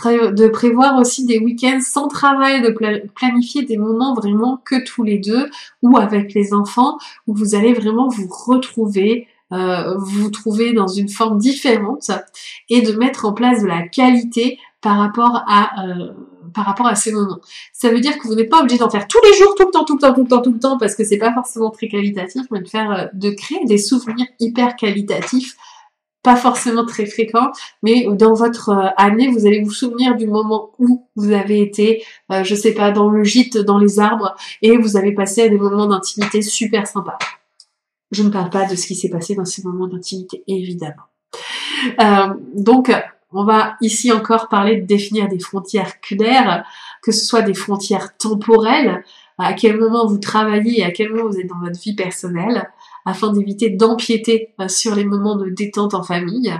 de 0.06 0.48
prévoir 0.48 0.98
aussi 1.00 1.26
des 1.26 1.40
week-ends 1.40 1.82
sans 1.82 2.08
travail, 2.08 2.62
de 2.62 2.70
planifier 3.16 3.64
des 3.64 3.78
moments 3.78 4.14
vraiment 4.14 4.62
que 4.64 4.84
tous 4.84 5.04
les 5.04 5.18
deux 5.18 5.50
ou 5.82 5.98
avec 5.98 6.34
les 6.34 6.54
enfants, 6.54 6.98
où 7.28 7.34
vous 7.34 7.56
allez 7.56 7.74
vraiment 7.74 8.08
vous 8.08 8.28
retrouver 8.28 9.28
euh, 9.52 9.96
vous 9.98 10.30
trouver 10.30 10.74
dans 10.74 10.88
une 10.88 11.10
forme 11.10 11.40
différente 11.40 12.12
et 12.70 12.82
de 12.82 12.92
mettre 12.94 13.26
en 13.26 13.34
place 13.34 13.64
de 13.64 13.68
la 13.68 13.88
qualité 13.88 14.60
par 14.82 14.98
rapport 14.98 15.44
à 15.48 15.86
euh, 15.86 16.12
par 16.54 16.66
rapport 16.66 16.88
à 16.88 16.96
ces 16.96 17.12
moments. 17.12 17.40
Ça 17.74 17.92
veut 17.92 18.00
dire 18.00 18.18
que 18.18 18.28
vous 18.28 18.34
n'êtes 18.34 18.50
pas 18.50 18.62
obligé 18.62 18.80
d'en 18.80 18.90
faire 18.90 19.08
tous 19.08 19.20
les 19.24 19.38
jours, 19.38 19.54
tout 19.56 19.66
le 19.66 19.72
temps, 19.72 19.86
tout 19.86 19.96
le 19.96 20.02
temps, 20.02 20.14
tout 20.14 20.24
le 20.24 20.28
temps, 20.28 20.42
tout 20.42 20.54
le 20.54 20.60
temps, 20.60 20.78
parce 20.80 20.96
que 20.96 21.04
c'est 21.04 21.20
pas 21.20 21.32
forcément 21.32 21.70
très 21.70 21.88
qualitatif, 21.88 22.44
mais 22.50 22.60
de 22.60 22.68
faire, 22.68 22.92
euh, 22.92 23.06
de 23.14 23.30
créer 23.30 23.64
des 23.66 23.78
souvenirs 23.78 24.26
hyper 24.40 24.76
qualitatifs, 24.76 25.56
pas 26.24 26.36
forcément 26.36 26.86
très 26.86 27.06
fréquents, 27.06 27.52
mais 27.84 28.08
dans 28.12 28.34
votre 28.34 28.72
année, 28.98 29.30
vous 29.30 29.46
allez 29.46 29.62
vous 29.62 29.72
souvenir 29.72 30.16
du 30.16 30.28
moment 30.28 30.72
où 30.80 31.08
vous 31.16 31.32
avez 31.32 31.62
été, 31.62 32.04
je 32.30 32.56
sais 32.56 32.74
pas, 32.74 32.92
dans 32.92 33.10
le 33.10 33.24
gîte, 33.24 33.58
dans 33.58 33.78
les 33.78 34.00
arbres, 34.00 34.36
et 34.62 34.78
vous 34.78 34.98
avez 34.98 35.14
passé 35.14 35.50
des 35.50 35.58
moments 35.58 35.88
d'intimité 35.88 36.42
super 36.42 36.88
sympas. 36.88 37.18
Je 38.12 38.24
ne 38.24 38.30
parle 38.30 38.50
pas 38.50 38.66
de 38.66 38.76
ce 38.76 38.88
qui 38.88 38.96
s'est 38.96 39.10
passé 39.10 39.36
dans 39.36 39.46
ces 39.46 39.64
moments 39.64 39.88
d'intimité, 39.88 40.44
évidemment. 40.48 41.04
Euh, 42.00 42.34
donc, 42.56 42.92
on 43.32 43.44
va 43.44 43.78
ici 43.82 44.12
encore 44.12 44.50
parler 44.50 44.78
de 44.78 44.86
définir 44.86 45.28
des 45.28 45.40
frontières 45.40 46.02
claires, 46.02 46.66
que 47.04 47.12
ce 47.12 47.26
soit 47.26 47.44
des 47.44 47.54
frontières 47.54 48.18
temporelles, 48.18 49.04
à 49.38 49.54
quel 49.54 49.80
moment 49.80 50.06
vous 50.08 50.18
travaillez 50.18 50.80
et 50.80 50.84
à 50.84 50.92
quel 50.92 51.12
moment 51.12 51.30
vous 51.30 51.40
êtes 51.40 51.48
dans 51.48 51.60
votre 51.60 51.80
vie 51.80 51.96
personnelle, 51.96 52.70
afin 53.06 53.32
d'éviter 53.32 53.70
d'empiéter 53.70 54.54
euh, 54.60 54.68
sur 54.68 54.96
les 54.96 55.06
moments 55.06 55.36
de 55.36 55.50
détente 55.50 55.94
en 55.94 56.04
famille. 56.04 56.54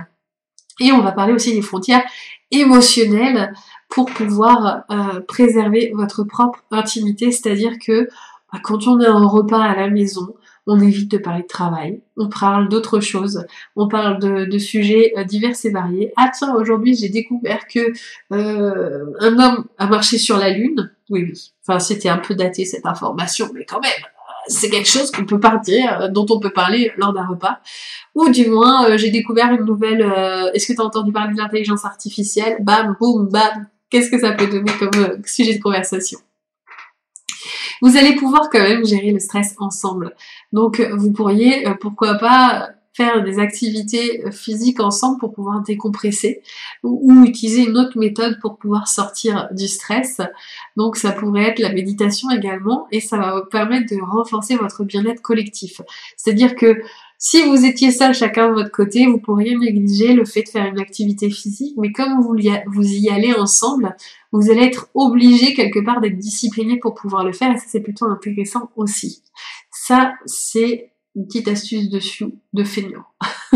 Et 0.80 0.92
on 0.92 1.02
va 1.02 1.12
parler 1.12 1.34
aussi 1.34 1.52
des 1.52 1.62
frontières 1.62 2.02
émotionnelles 2.50 3.52
pour 3.88 4.06
pouvoir 4.06 4.84
euh, 4.90 5.20
préserver 5.20 5.92
votre 5.94 6.24
propre 6.24 6.60
intimité, 6.70 7.32
c'est-à-dire 7.32 7.72
que 7.84 8.08
bah, 8.52 8.60
quand 8.62 8.86
on 8.86 9.00
est 9.00 9.08
en 9.08 9.28
repas 9.28 9.62
à 9.62 9.76
la 9.76 9.90
maison, 9.90 10.34
on 10.70 10.78
évite 10.78 11.10
de 11.10 11.18
parler 11.18 11.42
de 11.42 11.48
travail, 11.48 12.00
on 12.16 12.28
parle 12.28 12.68
d'autres 12.68 13.00
choses, 13.00 13.44
on 13.74 13.88
parle 13.88 14.20
de, 14.20 14.58
sujets 14.58 15.12
euh, 15.16 15.24
divers 15.24 15.56
et 15.64 15.70
variés. 15.70 16.12
Ah 16.16 16.30
tiens, 16.32 16.54
aujourd'hui 16.54 16.94
j'ai 16.94 17.08
découvert 17.08 17.66
que 17.66 17.92
euh, 18.32 19.06
un 19.18 19.38
homme 19.40 19.64
a 19.78 19.86
marché 19.88 20.16
sur 20.16 20.36
la 20.36 20.50
lune. 20.50 20.92
Oui, 21.08 21.24
oui. 21.24 21.52
Enfin, 21.66 21.80
c'était 21.80 22.08
un 22.08 22.18
peu 22.18 22.36
daté 22.36 22.64
cette 22.64 22.86
information, 22.86 23.50
mais 23.52 23.64
quand 23.64 23.80
même, 23.80 23.90
c'est 24.46 24.70
quelque 24.70 24.88
chose 24.88 25.10
qu'on 25.10 25.24
peut 25.24 25.40
euh, 25.42 26.08
dont 26.08 26.26
on 26.30 26.38
peut 26.38 26.52
parler 26.52 26.92
lors 26.98 27.12
d'un 27.12 27.26
repas. 27.26 27.58
Ou 28.14 28.28
du 28.28 28.48
moins, 28.48 28.96
j'ai 28.96 29.10
découvert 29.10 29.52
une 29.52 29.64
nouvelle. 29.64 30.02
Est-ce 30.54 30.68
que 30.68 30.72
tu 30.72 30.80
entendu 30.80 31.10
parler 31.10 31.34
de 31.34 31.38
l'intelligence 31.38 31.84
artificielle? 31.84 32.58
Bam, 32.60 32.96
boum, 33.00 33.28
bam. 33.28 33.66
Qu'est-ce 33.90 34.08
que 34.08 34.20
ça 34.20 34.32
peut 34.32 34.46
donner 34.46 34.70
comme 34.78 35.20
sujet 35.24 35.54
de 35.54 35.60
conversation? 35.60 36.20
Vous 37.82 37.96
allez 37.96 38.14
pouvoir 38.16 38.50
quand 38.50 38.60
même 38.62 38.84
gérer 38.84 39.12
le 39.12 39.18
stress 39.18 39.54
ensemble. 39.58 40.14
Donc 40.52 40.80
vous 40.80 41.12
pourriez, 41.12 41.66
euh, 41.66 41.74
pourquoi 41.80 42.14
pas, 42.14 42.70
faire 42.92 43.22
des 43.22 43.38
activités 43.38 44.22
euh, 44.26 44.30
physiques 44.30 44.80
ensemble 44.80 45.18
pour 45.18 45.32
pouvoir 45.32 45.62
décompresser 45.62 46.42
ou, 46.82 47.24
utiliser 47.24 47.62
une 47.68 47.76
autre 47.78 47.98
méthode 47.98 48.38
pour 48.40 48.58
pouvoir 48.58 48.88
sortir 48.88 49.48
du 49.52 49.68
stress. 49.68 50.20
Donc 50.76 50.96
ça 50.96 51.12
pourrait 51.12 51.44
être 51.44 51.60
la 51.60 51.72
méditation 51.72 52.30
également 52.30 52.86
et 52.90 53.00
ça 53.00 53.16
va 53.16 53.38
vous 53.38 53.46
permettre 53.46 53.94
de 53.94 54.00
renforcer 54.00 54.56
votre 54.56 54.84
bien-être 54.84 55.22
collectif. 55.22 55.80
C'est-à-dire 56.16 56.56
que 56.56 56.82
si 57.18 57.42
vous 57.42 57.64
étiez 57.66 57.90
seul 57.90 58.14
chacun 58.14 58.48
de 58.48 58.54
votre 58.54 58.70
côté, 58.70 59.06
vous 59.06 59.18
pourriez 59.18 59.54
négliger 59.56 60.14
le 60.14 60.24
fait 60.24 60.42
de 60.42 60.48
faire 60.48 60.64
une 60.64 60.80
activité 60.80 61.28
physique, 61.28 61.74
mais 61.76 61.92
comme 61.92 62.18
vous 62.18 62.34
y 62.38 63.10
allez 63.10 63.34
ensemble, 63.34 63.94
vous 64.32 64.50
allez 64.50 64.62
être 64.62 64.88
obligé 64.94 65.54
quelque 65.54 65.80
part 65.84 66.00
d'être 66.00 66.18
discipliné 66.18 66.78
pour 66.78 66.94
pouvoir 66.94 67.24
le 67.24 67.32
faire 67.32 67.52
et 67.52 67.58
ça 67.58 67.64
c'est 67.68 67.80
plutôt 67.80 68.06
intéressant 68.06 68.70
aussi. 68.76 69.22
Ça 69.70 70.14
c'est 70.26 70.92
une 71.16 71.26
petite 71.26 71.48
astuce 71.48 71.88
de 71.90 72.64
feignant. 72.64 73.04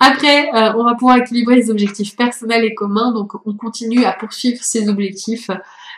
Après, 0.00 0.48
euh, 0.54 0.72
on 0.76 0.84
va 0.84 0.94
pouvoir 0.94 1.18
équilibrer 1.18 1.56
les 1.56 1.70
objectifs 1.70 2.16
personnels 2.16 2.64
et 2.64 2.74
communs, 2.74 3.12
donc 3.12 3.32
on 3.46 3.54
continue 3.54 4.04
à 4.04 4.12
poursuivre 4.12 4.62
ces 4.62 4.88
objectifs, 4.88 5.50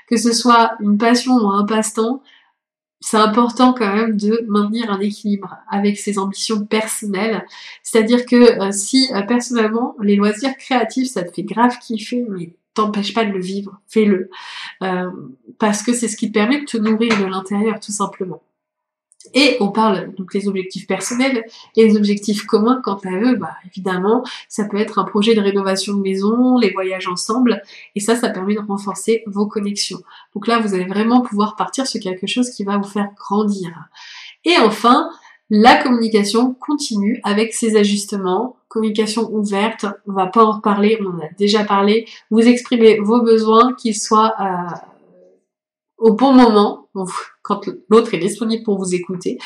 que 0.09 0.17
ce 0.17 0.33
soit 0.33 0.73
une 0.81 0.99
passion 0.99 1.35
ou 1.35 1.49
un 1.49 1.65
passe-temps, 1.65 2.23
c'est 3.01 3.17
important 3.17 3.73
quand 3.73 3.95
même 3.95 4.17
de 4.17 4.45
maintenir 4.49 4.91
un 4.91 5.01
équilibre 5.01 5.57
avec 5.69 5.99
ses 5.99 6.19
ambitions 6.19 6.65
personnelles. 6.65 7.45
C'est-à-dire 7.83 8.27
que 8.27 8.61
euh, 8.61 8.71
si 8.71 9.09
euh, 9.13 9.23
personnellement 9.23 9.97
les 10.01 10.17
loisirs 10.17 10.57
créatifs 10.57 11.11
ça 11.11 11.25
te 11.25 11.33
fait 11.33 11.43
grave 11.43 11.79
kiffer, 11.79 12.25
mais 12.29 12.55
t'empêche 12.75 13.15
pas 13.15 13.25
de 13.25 13.33
le 13.33 13.41
vivre, 13.41 13.81
fais-le. 13.89 14.31
Euh, 14.83 15.11
parce 15.59 15.83
que 15.83 15.93
c'est 15.93 16.09
ce 16.09 16.17
qui 16.17 16.31
permet 16.31 16.61
de 16.61 16.65
te 16.65 16.77
nourrir 16.77 17.19
de 17.19 17.25
l'intérieur 17.25 17.81
tout 17.81 17.93
simplement. 17.93 18.43
Et 19.35 19.57
on 19.61 19.71
parle 19.71 20.13
donc 20.15 20.33
des 20.33 20.49
objectifs 20.49 20.87
personnels 20.87 21.45
et 21.77 21.85
les 21.85 21.97
objectifs 21.97 22.45
communs 22.45 22.81
quant 22.83 22.99
à 23.05 23.11
eux, 23.11 23.37
bah 23.37 23.55
évidemment, 23.67 24.25
ça 24.49 24.65
peut 24.65 24.79
être 24.79 24.99
un 24.99 25.05
projet 25.05 25.35
de 25.35 25.41
rénovation 25.41 25.95
de 25.95 26.03
maison, 26.03 26.59
les 26.59 26.71
voyages 26.71 27.07
ensemble, 27.09 27.63
et 27.95 28.01
ça, 28.01 28.17
ça 28.17 28.31
permet 28.31 28.55
de 28.55 28.61
renforcer 28.61 29.23
vos 29.27 29.47
connexions. 29.47 30.01
Donc 30.35 30.47
là, 30.49 30.59
vous 30.59 30.75
allez 30.75 30.87
vraiment 30.87 31.21
pouvoir 31.21 31.57
partir 31.57 31.87
sur 31.87 32.01
quelque 32.01 32.27
chose 32.27 32.51
qui 32.51 32.65
va 32.65 32.79
vous 32.79 32.89
faire 32.89 33.11
grandir. 33.17 33.71
Et 34.45 34.57
enfin, 34.59 35.11
la 35.55 35.77
communication 35.77 36.55
continue 36.55 37.21
avec 37.25 37.53
ses 37.53 37.77
ajustements, 37.77 38.57
communication 38.69 39.31
ouverte, 39.35 39.85
on 40.09 40.15
va 40.15 40.27
pas 40.27 40.43
en 40.43 40.53
reparler, 40.53 40.99
on 41.03 41.11
en 41.11 41.19
a 41.19 41.29
déjà 41.37 41.63
parlé, 41.63 42.09
vous 42.31 42.41
exprimez 42.41 42.99
vos 43.01 43.21
besoins, 43.21 43.75
qu'ils 43.75 43.95
soient 43.95 44.33
euh, 44.41 44.75
au 45.99 46.15
bon 46.15 46.33
moment, 46.33 46.89
quand 47.43 47.69
l'autre 47.91 48.15
est 48.15 48.19
disponible 48.19 48.63
pour 48.63 48.79
vous 48.79 48.95
écouter, 48.95 49.37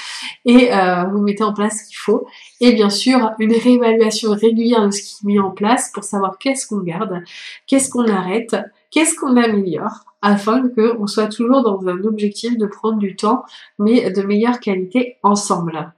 et 0.44 0.72
euh, 0.72 1.06
vous 1.06 1.18
mettez 1.18 1.42
en 1.42 1.52
place 1.52 1.80
ce 1.82 1.88
qu'il 1.88 1.96
faut. 1.96 2.28
Et 2.60 2.72
bien 2.72 2.88
sûr, 2.88 3.32
une 3.40 3.52
réévaluation 3.52 4.30
régulière 4.30 4.86
de 4.86 4.92
ce 4.92 5.02
qui 5.02 5.16
est 5.24 5.26
mis 5.26 5.40
en 5.40 5.50
place 5.50 5.90
pour 5.92 6.04
savoir 6.04 6.38
qu'est-ce 6.38 6.68
qu'on 6.68 6.82
garde, 6.82 7.20
qu'est-ce 7.66 7.90
qu'on 7.90 8.06
arrête, 8.06 8.54
qu'est-ce 8.92 9.18
qu'on 9.18 9.36
améliore, 9.36 10.04
afin 10.22 10.68
qu'on 10.68 11.08
soit 11.08 11.26
toujours 11.26 11.64
dans 11.64 11.88
un 11.88 12.04
objectif 12.04 12.56
de 12.56 12.66
prendre 12.66 12.98
du 12.98 13.16
temps, 13.16 13.42
mais 13.80 14.12
de 14.12 14.22
meilleure 14.22 14.60
qualité 14.60 15.16
ensemble. 15.24 15.92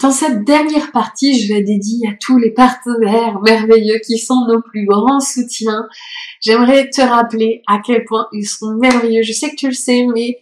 Dans 0.00 0.10
cette 0.10 0.44
dernière 0.44 0.92
partie, 0.92 1.40
je 1.40 1.54
la 1.54 1.62
dédie 1.62 2.02
à 2.06 2.12
tous 2.20 2.36
les 2.38 2.50
partenaires 2.50 3.40
merveilleux 3.40 3.98
qui 4.04 4.18
sont 4.18 4.44
nos 4.46 4.60
plus 4.60 4.84
grands 4.84 5.20
soutiens. 5.20 5.88
J'aimerais 6.42 6.90
te 6.90 7.00
rappeler 7.00 7.62
à 7.66 7.80
quel 7.84 8.04
point 8.04 8.26
ils 8.32 8.46
sont 8.46 8.74
merveilleux. 8.74 9.22
Je 9.22 9.32
sais 9.32 9.48
que 9.48 9.56
tu 9.56 9.68
le 9.68 9.72
sais, 9.72 10.06
mais 10.14 10.38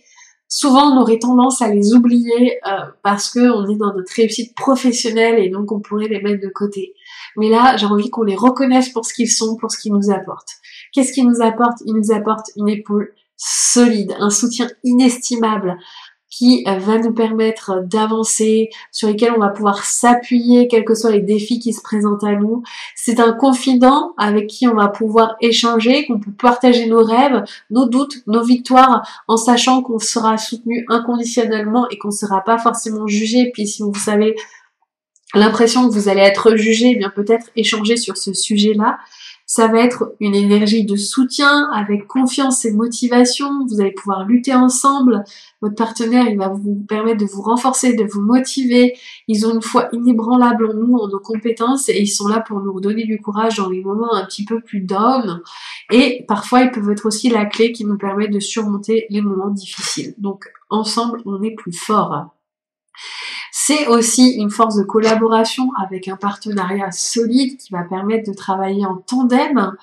souvent 0.49 0.91
on 0.91 1.01
aurait 1.01 1.21
tendance 1.21 1.63
à 1.63 1.69
les 1.69 1.95
oublier 1.95 2.59
euh, 2.67 2.81
parce 3.05 3.31
que 3.31 3.39
on 3.39 3.69
est 3.69 3.77
dans 3.77 3.95
notre 3.95 4.13
réussite 4.13 4.57
professionnelle 4.57 5.39
et 5.39 5.51
donc 5.51 5.71
on 5.71 5.79
pourrait 5.81 6.09
les 6.09 6.21
mettre 6.21 6.43
de 6.43 6.51
côté. 6.53 6.93
Mais 7.37 7.49
là, 7.49 7.77
j'ai 7.77 7.87
envie 7.87 8.11
qu'on 8.11 8.25
les 8.25 8.37
reconnaisse 8.37 8.89
pour 8.89 9.05
ce 9.05 9.15
qu'ils 9.15 9.31
sont, 9.31 9.57
pour 9.57 9.71
ce 9.71 9.79
qu'ils 9.79 9.93
nous 9.93 10.11
apportent 10.11 10.57
Qu'est-ce 10.93 11.13
qu'il 11.13 11.29
nous 11.29 11.43
apporte 11.43 11.79
Il 11.87 11.95
nous 11.95 12.13
apporte 12.13 12.51
une 12.57 12.69
épaule 12.69 13.13
solide, 13.37 14.17
un 14.19 14.31
soutien 14.31 14.69
inestimable, 14.83 15.77
qui 16.31 16.65
va 16.65 16.99
nous 16.99 17.13
permettre 17.13 17.85
d'avancer, 17.85 18.71
sur 18.91 19.09
lesquels 19.09 19.33
on 19.37 19.41
va 19.41 19.51
pouvoir 19.51 19.85
s'appuyer, 19.85 20.67
quels 20.67 20.85
que 20.85 20.95
soient 20.95 21.13
les 21.13 21.21
défis 21.21 21.61
qui 21.61 21.73
se 21.73 21.81
présentent 21.81 22.25
à 22.25 22.35
nous. 22.35 22.63
C'est 22.97 23.21
un 23.21 23.33
confident 23.33 24.15
avec 24.19 24.49
qui 24.49 24.67
on 24.67 24.75
va 24.75 24.89
pouvoir 24.89 25.37
échanger, 25.41 26.07
qu'on 26.07 26.19
peut 26.19 26.33
partager 26.33 26.87
nos 26.87 27.05
rêves, 27.05 27.45
nos 27.71 27.89
doutes, 27.89 28.17
nos 28.27 28.43
victoires, 28.43 29.07
en 29.29 29.37
sachant 29.37 29.83
qu'on 29.83 30.01
sera 30.01 30.37
soutenu 30.37 30.85
inconditionnellement 30.89 31.89
et 31.91 31.99
qu'on 31.99 32.09
ne 32.09 32.13
sera 32.13 32.43
pas 32.43 32.59
forcément 32.59 33.07
jugé. 33.07 33.51
Puis 33.53 33.69
si 33.69 33.83
vous 33.83 33.95
savez 33.95 34.35
l'impression 35.35 35.89
que 35.89 35.95
vous 35.95 36.09
allez 36.09 36.23
être 36.23 36.57
jugé, 36.57 36.93
eh 36.93 36.97
bien 36.97 37.11
peut-être 37.11 37.47
échanger 37.55 37.97
sur 37.97 38.17
ce 38.17 38.33
sujet-là. 38.33 38.99
Ça 39.47 39.69
va 39.69 39.81
être 39.81 40.15
une 40.21 40.35
énergie 40.35 40.87
de 40.87 40.97
soutien 40.97 41.69
avec 41.73 42.07
confiance 42.07 42.65
et 42.65 42.73
motivation. 42.73 43.67
Vous 43.69 43.81
allez 43.81 43.93
pouvoir 43.93 44.25
lutter 44.25 44.55
ensemble. 44.55 45.23
Votre 45.61 45.75
partenaire, 45.75 46.27
il 46.29 46.39
va 46.39 46.49
vous 46.49 46.83
permettre 46.89 47.19
de 47.19 47.27
vous 47.27 47.43
renforcer, 47.43 47.95
de 47.95 48.05
vous 48.05 48.23
motiver. 48.23 48.95
Ils 49.29 49.47
ont 49.47 49.55
une 49.55 49.63
foi 49.63 49.89
inébranlable 49.93 50.71
en 50.71 50.75
nous, 50.75 50.97
en 50.97 51.09
nos 51.09 51.21
compétences, 51.21 51.91
et 51.91 52.01
ils 52.01 52.09
sont 52.09 52.27
là 52.27 52.41
pour 52.41 52.61
nous 52.61 52.81
donner 52.81 53.05
du 53.05 53.21
courage 53.21 53.57
dans 53.59 53.69
les 53.69 53.83
moments 53.83 54.15
un 54.15 54.25
petit 54.25 54.47
peu 54.47 54.61
plus 54.61 54.81
down. 54.81 55.43
Et 55.91 56.25
parfois, 56.27 56.63
ils 56.63 56.71
peuvent 56.71 56.91
être 56.91 57.07
aussi 57.07 57.29
la 57.29 57.45
clé 57.45 57.73
qui 57.73 57.85
nous 57.85 57.99
permet 57.99 58.29
de 58.29 58.41
surmonter 58.41 59.07
les 59.11 59.21
moments 59.21 59.51
difficiles. 59.51 60.15
Donc, 60.17 60.47
ensemble, 60.71 61.21
on 61.27 61.43
est 61.43 61.55
plus 61.55 61.73
fort. 61.73 62.35
C'est 63.57 63.87
aussi 63.87 64.33
une 64.33 64.51
force 64.51 64.75
de 64.75 64.83
collaboration 64.83 65.71
avec 65.81 66.09
un 66.09 66.17
partenariat 66.17 66.91
solide 66.91 67.57
qui 67.57 67.73
va 67.73 67.85
permettre 67.85 68.29
de 68.29 68.35
travailler 68.35 68.85
en 68.85 68.97
tandem, 68.97 69.77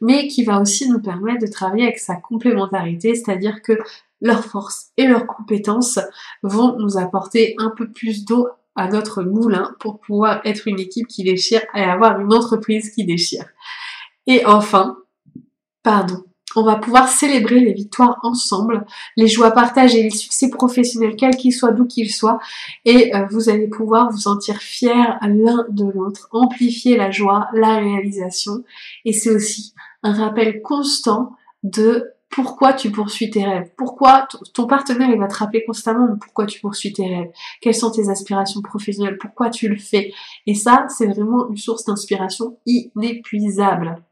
mais 0.00 0.28
qui 0.28 0.44
va 0.44 0.62
aussi 0.62 0.88
nous 0.88 1.02
permettre 1.02 1.44
de 1.44 1.50
travailler 1.52 1.82
avec 1.82 1.98
sa 1.98 2.16
complémentarité, 2.16 3.14
c'est-à-dire 3.14 3.60
que 3.60 3.74
leurs 4.22 4.46
forces 4.46 4.92
et 4.96 5.06
leurs 5.06 5.26
compétences 5.26 5.98
vont 6.42 6.78
nous 6.78 6.96
apporter 6.96 7.54
un 7.58 7.68
peu 7.68 7.92
plus 7.92 8.24
d'eau 8.24 8.48
à 8.76 8.88
notre 8.88 9.22
moulin 9.22 9.76
pour 9.78 10.00
pouvoir 10.00 10.40
être 10.46 10.66
une 10.66 10.80
équipe 10.80 11.06
qui 11.06 11.22
déchire 11.22 11.60
et 11.74 11.82
avoir 11.82 12.18
une 12.20 12.32
entreprise 12.32 12.88
qui 12.92 13.04
déchire. 13.04 13.44
Et 14.26 14.46
enfin, 14.46 14.96
pardon, 15.82 16.24
on 16.56 16.62
va 16.62 16.76
pouvoir 16.76 17.08
célébrer 17.08 17.60
les 17.60 17.72
victoires 17.72 18.18
ensemble, 18.22 18.86
les 19.16 19.28
joies 19.28 19.50
partagées, 19.50 20.02
les 20.02 20.10
succès 20.10 20.50
professionnels, 20.50 21.16
quels 21.16 21.36
qu'ils 21.36 21.52
soient, 21.52 21.72
d'où 21.72 21.86
qu'ils 21.86 22.10
soient, 22.10 22.38
et 22.84 23.14
euh, 23.14 23.26
vous 23.30 23.48
allez 23.48 23.68
pouvoir 23.68 24.10
vous 24.10 24.18
sentir 24.18 24.56
fiers 24.56 25.16
l'un 25.22 25.66
de 25.68 25.84
l'autre, 25.84 26.28
amplifier 26.32 26.96
la 26.96 27.10
joie, 27.10 27.48
la 27.52 27.78
réalisation, 27.78 28.64
et 29.04 29.12
c'est 29.12 29.30
aussi 29.30 29.74
un 30.02 30.12
rappel 30.12 30.62
constant 30.62 31.36
de 31.62 32.12
pourquoi 32.30 32.72
tu 32.72 32.90
poursuis 32.90 33.30
tes 33.30 33.44
rêves, 33.44 33.70
pourquoi 33.76 34.28
ton 34.52 34.66
partenaire 34.66 35.08
il 35.10 35.18
va 35.18 35.28
te 35.28 35.34
rappeler 35.34 35.64
constamment 35.64 36.08
pourquoi 36.20 36.46
tu 36.46 36.60
poursuis 36.60 36.92
tes 36.92 37.06
rêves, 37.06 37.30
quelles 37.60 37.74
sont 37.74 37.90
tes 37.90 38.10
aspirations 38.10 38.60
professionnelles, 38.60 39.18
pourquoi 39.18 39.50
tu 39.50 39.68
le 39.68 39.76
fais, 39.76 40.12
et 40.46 40.54
ça 40.54 40.86
c'est 40.88 41.06
vraiment 41.06 41.48
une 41.48 41.56
source 41.56 41.84
d'inspiration 41.84 42.58
inépuisable. 42.66 44.02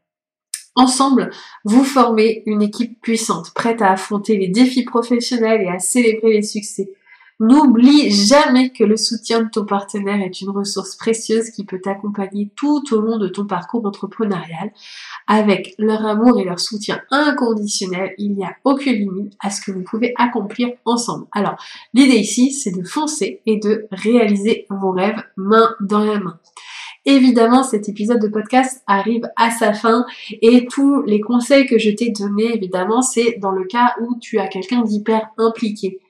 Ensemble, 0.77 1.31
vous 1.65 1.83
formez 1.83 2.43
une 2.45 2.61
équipe 2.61 3.01
puissante, 3.01 3.51
prête 3.55 3.81
à 3.81 3.93
affronter 3.93 4.37
les 4.37 4.47
défis 4.47 4.83
professionnels 4.83 5.63
et 5.63 5.69
à 5.69 5.79
célébrer 5.79 6.33
les 6.33 6.43
succès. 6.43 6.91
N'oublie 7.39 8.11
jamais 8.11 8.69
que 8.69 8.83
le 8.83 8.95
soutien 8.95 9.41
de 9.41 9.49
ton 9.49 9.65
partenaire 9.65 10.21
est 10.21 10.41
une 10.41 10.51
ressource 10.51 10.95
précieuse 10.95 11.49
qui 11.49 11.65
peut 11.65 11.81
t'accompagner 11.81 12.51
tout 12.55 12.83
au 12.91 13.01
long 13.01 13.17
de 13.17 13.27
ton 13.27 13.45
parcours 13.45 13.85
entrepreneurial. 13.87 14.71
Avec 15.25 15.73
leur 15.79 16.05
amour 16.05 16.39
et 16.39 16.43
leur 16.43 16.59
soutien 16.59 17.01
inconditionnel, 17.09 18.13
il 18.19 18.35
n'y 18.35 18.43
a 18.43 18.55
aucune 18.63 18.93
limite 18.93 19.33
à 19.39 19.49
ce 19.49 19.61
que 19.61 19.71
vous 19.71 19.83
pouvez 19.83 20.13
accomplir 20.17 20.69
ensemble. 20.85 21.25
Alors, 21.31 21.55
l'idée 21.95 22.17
ici, 22.17 22.51
c'est 22.51 22.71
de 22.71 22.83
foncer 22.83 23.41
et 23.47 23.57
de 23.57 23.87
réaliser 23.91 24.67
vos 24.69 24.91
rêves 24.91 25.23
main 25.37 25.75
dans 25.79 26.03
la 26.03 26.19
main. 26.19 26.39
Évidemment, 27.09 27.63
cet 27.63 27.87
épisode 27.87 28.21
de 28.21 28.27
podcast 28.27 28.83
arrive 28.85 29.29
à 29.37 29.49
sa 29.49 29.71
fin 29.71 30.05
et 30.41 30.65
tous 30.65 31.03
les 31.03 31.21
conseils 31.21 31.65
que 31.65 31.79
je 31.79 31.89
t'ai 31.89 32.09
donnés, 32.09 32.53
évidemment, 32.53 33.01
c'est 33.01 33.37
dans 33.39 33.53
le 33.53 33.63
cas 33.63 33.95
où 34.01 34.17
tu 34.19 34.39
as 34.39 34.47
quelqu'un 34.47 34.81
d'hyper 34.81 35.29
impliqué. 35.37 36.01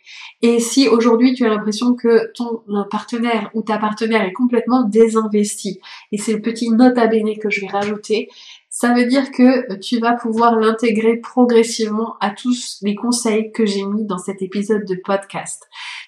Et 0.41 0.59
si 0.59 0.87
aujourd'hui 0.87 1.35
tu 1.35 1.45
as 1.45 1.49
l'impression 1.49 1.93
que 1.93 2.31
ton 2.33 2.63
partenaire 2.89 3.51
ou 3.53 3.61
ta 3.61 3.77
partenaire 3.77 4.23
est 4.23 4.33
complètement 4.33 4.81
désinvesti, 4.85 5.79
et 6.11 6.17
c'est 6.17 6.33
le 6.33 6.41
petit 6.41 6.71
note 6.71 6.97
à 6.97 7.05
bene 7.05 7.37
que 7.37 7.51
je 7.51 7.61
vais 7.61 7.67
rajouter, 7.67 8.29
ça 8.69 8.93
veut 8.93 9.05
dire 9.05 9.31
que 9.31 9.75
tu 9.77 9.99
vas 9.99 10.13
pouvoir 10.13 10.55
l'intégrer 10.55 11.17
progressivement 11.17 12.15
à 12.21 12.31
tous 12.31 12.79
les 12.81 12.95
conseils 12.95 13.51
que 13.51 13.67
j'ai 13.67 13.83
mis 13.83 14.05
dans 14.05 14.17
cet 14.17 14.41
épisode 14.41 14.85
de 14.85 14.95
podcast. 15.03 15.67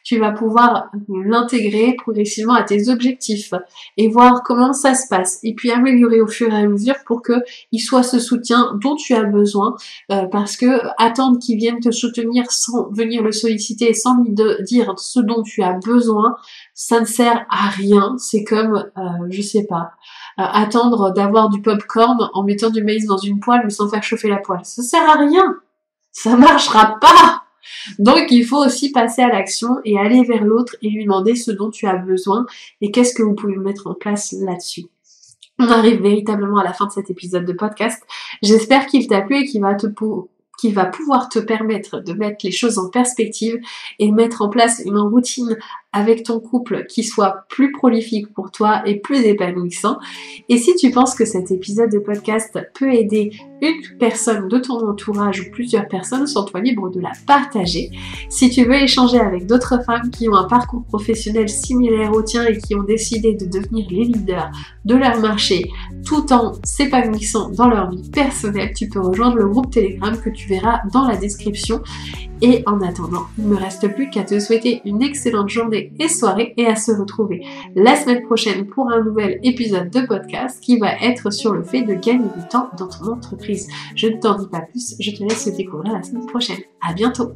Tu 0.10 0.18
vas 0.18 0.32
pouvoir 0.32 0.90
l'intégrer 1.08 1.94
progressivement 1.96 2.56
à 2.56 2.64
tes 2.64 2.90
objectifs 2.90 3.54
et 3.96 4.08
voir 4.08 4.42
comment 4.42 4.74
ça 4.74 4.96
se 4.96 5.08
passe 5.08 5.38
et 5.44 5.54
puis 5.54 5.70
améliorer 5.70 6.20
au 6.20 6.26
fur 6.26 6.52
et 6.52 6.56
à 6.56 6.68
mesure 6.68 6.96
pour 7.06 7.22
que 7.22 7.34
il 7.72 7.78
soit 7.78 8.02
ce 8.02 8.20
soutien 8.20 8.76
dont 8.82 8.96
tu 8.96 9.14
as 9.14 9.22
besoin 9.22 9.76
euh, 10.12 10.26
parce 10.26 10.58
que 10.58 10.82
attendre 10.98 11.38
qu'il 11.38 11.60
vienne 11.60 11.80
te 11.80 11.92
soutenir 11.92 12.50
sans 12.50 12.90
venir 12.90 13.22
le 13.22 13.32
solliciter 13.32 13.94
sans 13.94 14.24
lui 14.24 14.34
dire 14.64 14.96
ce 14.98 15.20
dont 15.20 15.44
tu 15.44 15.62
as 15.62 15.74
besoin, 15.74 16.38
ça 16.74 17.02
ne 17.02 17.06
sert 17.06 17.46
à 17.52 17.70
rien. 17.70 18.16
C'est 18.18 18.44
comme, 18.44 18.90
euh, 18.98 19.02
je 19.30 19.44
sais 19.44 19.68
pas, 19.70 19.92
euh, 20.40 20.44
attendre 20.44 21.14
d'avoir 21.14 21.50
du 21.50 21.62
popcorn 21.62 22.32
en 22.34 22.42
mettant 22.42 22.72
du 22.72 22.84
maïs 22.84 23.06
dans 23.06 23.18
une 23.18 23.40
poêle 23.40 23.62
mais 23.64 23.70
sans 23.70 23.88
faire 23.88 24.02
chauffer 24.02 24.30
la 24.30 24.38
poêle. 24.38 24.62
Ça 24.64 24.82
sert 24.82 25.08
à 25.08 25.18
rien. 25.20 25.58
Ça 26.12 26.36
marchera 26.36 26.98
pas. 27.00 27.39
Donc 27.98 28.28
il 28.30 28.46
faut 28.46 28.64
aussi 28.64 28.92
passer 28.92 29.22
à 29.22 29.30
l'action 29.30 29.78
et 29.86 29.98
aller 29.98 30.24
vers 30.24 30.44
l'autre 30.44 30.76
et 30.82 30.90
lui 30.90 31.06
demander 31.06 31.36
ce 31.36 31.52
dont 31.52 31.70
tu 31.70 31.88
as 31.88 31.98
besoin 31.98 32.46
et 32.82 32.92
qu'est-ce 32.92 33.14
que 33.14 33.24
vous 33.24 33.36
pouvez 33.36 33.58
mettre 33.58 33.88
en 33.88 33.94
place 33.94 34.34
là-dessus. 34.34 34.86
On 35.60 35.68
arrive 35.68 36.02
véritablement 36.02 36.60
à 36.60 36.64
la 36.64 36.74
fin 36.74 36.86
de 36.86 36.92
cet 36.92 37.10
épisode 37.10 37.46
de 37.46 37.52
podcast. 37.52 38.02
J'espère 38.42 38.86
qu'il 38.86 39.08
t'a 39.08 39.22
plu 39.22 39.42
et 39.42 39.46
qu'il 39.46 39.62
va 39.62 39.76
va 40.74 40.86
pouvoir 40.86 41.30
te 41.30 41.40
permettre 41.40 42.00
de 42.00 42.14
mettre 42.14 42.46
les 42.46 42.52
choses 42.52 42.78
en 42.78 42.90
perspective 42.90 43.58
et 44.00 44.12
mettre 44.12 44.42
en 44.42 44.50
place 44.50 44.82
une 44.86 44.98
routine 44.98 45.58
avec 45.92 46.24
ton 46.24 46.40
couple 46.40 46.86
qui 46.88 47.04
soit 47.04 47.46
plus 47.50 47.72
prolifique 47.72 48.32
pour 48.34 48.52
toi 48.52 48.82
et 48.86 49.00
plus 49.00 49.26
épanouissant. 49.26 49.98
Et 50.48 50.58
si 50.58 50.76
tu 50.76 50.92
penses 50.92 51.16
que 51.16 51.26
cet 51.26 51.52
épisode 51.52 51.92
de 51.92 52.00
podcast 52.00 52.60
peut 52.76 52.94
aider 52.94 53.32
une 53.62 53.98
personne 53.98 54.48
de 54.48 54.60
ton 54.60 54.88
entourage 54.88 55.42
ou 55.42 55.52
plusieurs 55.52 55.88
personnes, 55.88 56.28
sens-toi 56.28 56.62
libre 56.62 56.90
de 56.90 57.02
la 57.02 57.12
partager. 57.26 57.90
Si 58.30 58.50
tu 58.50 58.66
veux 58.66 58.76
échanger 58.76 59.20
avec 59.20 59.48
d'autres 59.48 59.84
femmes 59.84 60.12
qui 60.12 60.30
ont 60.30 60.36
un 60.36 60.48
parcours 60.48 60.84
professionnel 60.84 61.50
similaire 61.50 62.14
au 62.14 62.22
tien 62.22 62.46
et 62.46 62.58
qui 62.58 62.76
ont 62.76 62.84
décidé 62.84 63.34
de 63.34 63.46
devenir 63.46 63.88
les 63.90 64.06
leaders 64.06 64.52
de 64.86 64.96
leur 64.96 65.20
marché 65.20 65.66
tout 66.06 66.32
en 66.32 66.54
s'épanouissant 66.64 67.50
dans 67.50 67.68
leur 67.68 67.90
vie 67.90 68.10
personnelle, 68.10 68.74
tu 68.76 68.88
peux 68.88 69.00
rejoindre 69.00 69.38
le 69.38 69.48
groupe 69.48 69.72
Telegram 69.72 70.16
que 70.20 70.30
tu 70.30 70.48
verras 70.48 70.82
dans 70.94 71.08
la 71.08 71.18
description. 71.18 71.82
Et 72.42 72.64
en 72.66 72.82
attendant, 72.82 73.26
il 73.38 73.46
ne 73.46 73.50
me 73.50 73.58
reste 73.58 73.94
plus 73.94 74.10
qu'à 74.10 74.24
te 74.24 74.40
souhaiter 74.40 74.82
une 74.86 75.02
excellente 75.02 75.50
journée 75.50 75.92
et 76.00 76.08
soirée 76.08 76.54
et 76.58 76.66
à 76.66 76.76
se 76.76 76.92
retrouver 76.92 77.46
la 77.76 77.96
semaine 77.96 78.24
prochaine 78.24 78.66
pour 78.66 78.90
un 78.92 79.04
nouvel 79.04 79.40
épisode 79.44 79.90
de 79.90 80.02
podcast 80.02 80.62
qui 80.62 80.78
va 80.78 80.94
être 81.02 81.32
sur 81.32 81.54
le 81.54 81.64
fait 81.64 81.82
de 81.82 81.96
gagner 81.96 82.30
du 82.38 82.48
temps 82.50 82.70
dans 82.78 82.88
ton 82.88 83.12
entreprise. 83.12 83.68
Je 83.96 84.08
ne 84.08 84.18
t'en 84.18 84.38
dis 84.38 84.48
pas 84.48 84.62
plus, 84.62 84.96
je 85.00 85.12
te 85.12 85.24
laisse 85.24 85.54
découvrir 85.56 85.94
la 85.94 86.04
semaine 86.04 86.26
prochaine. 86.26 86.60
À 86.82 86.94
bientôt! 86.94 87.32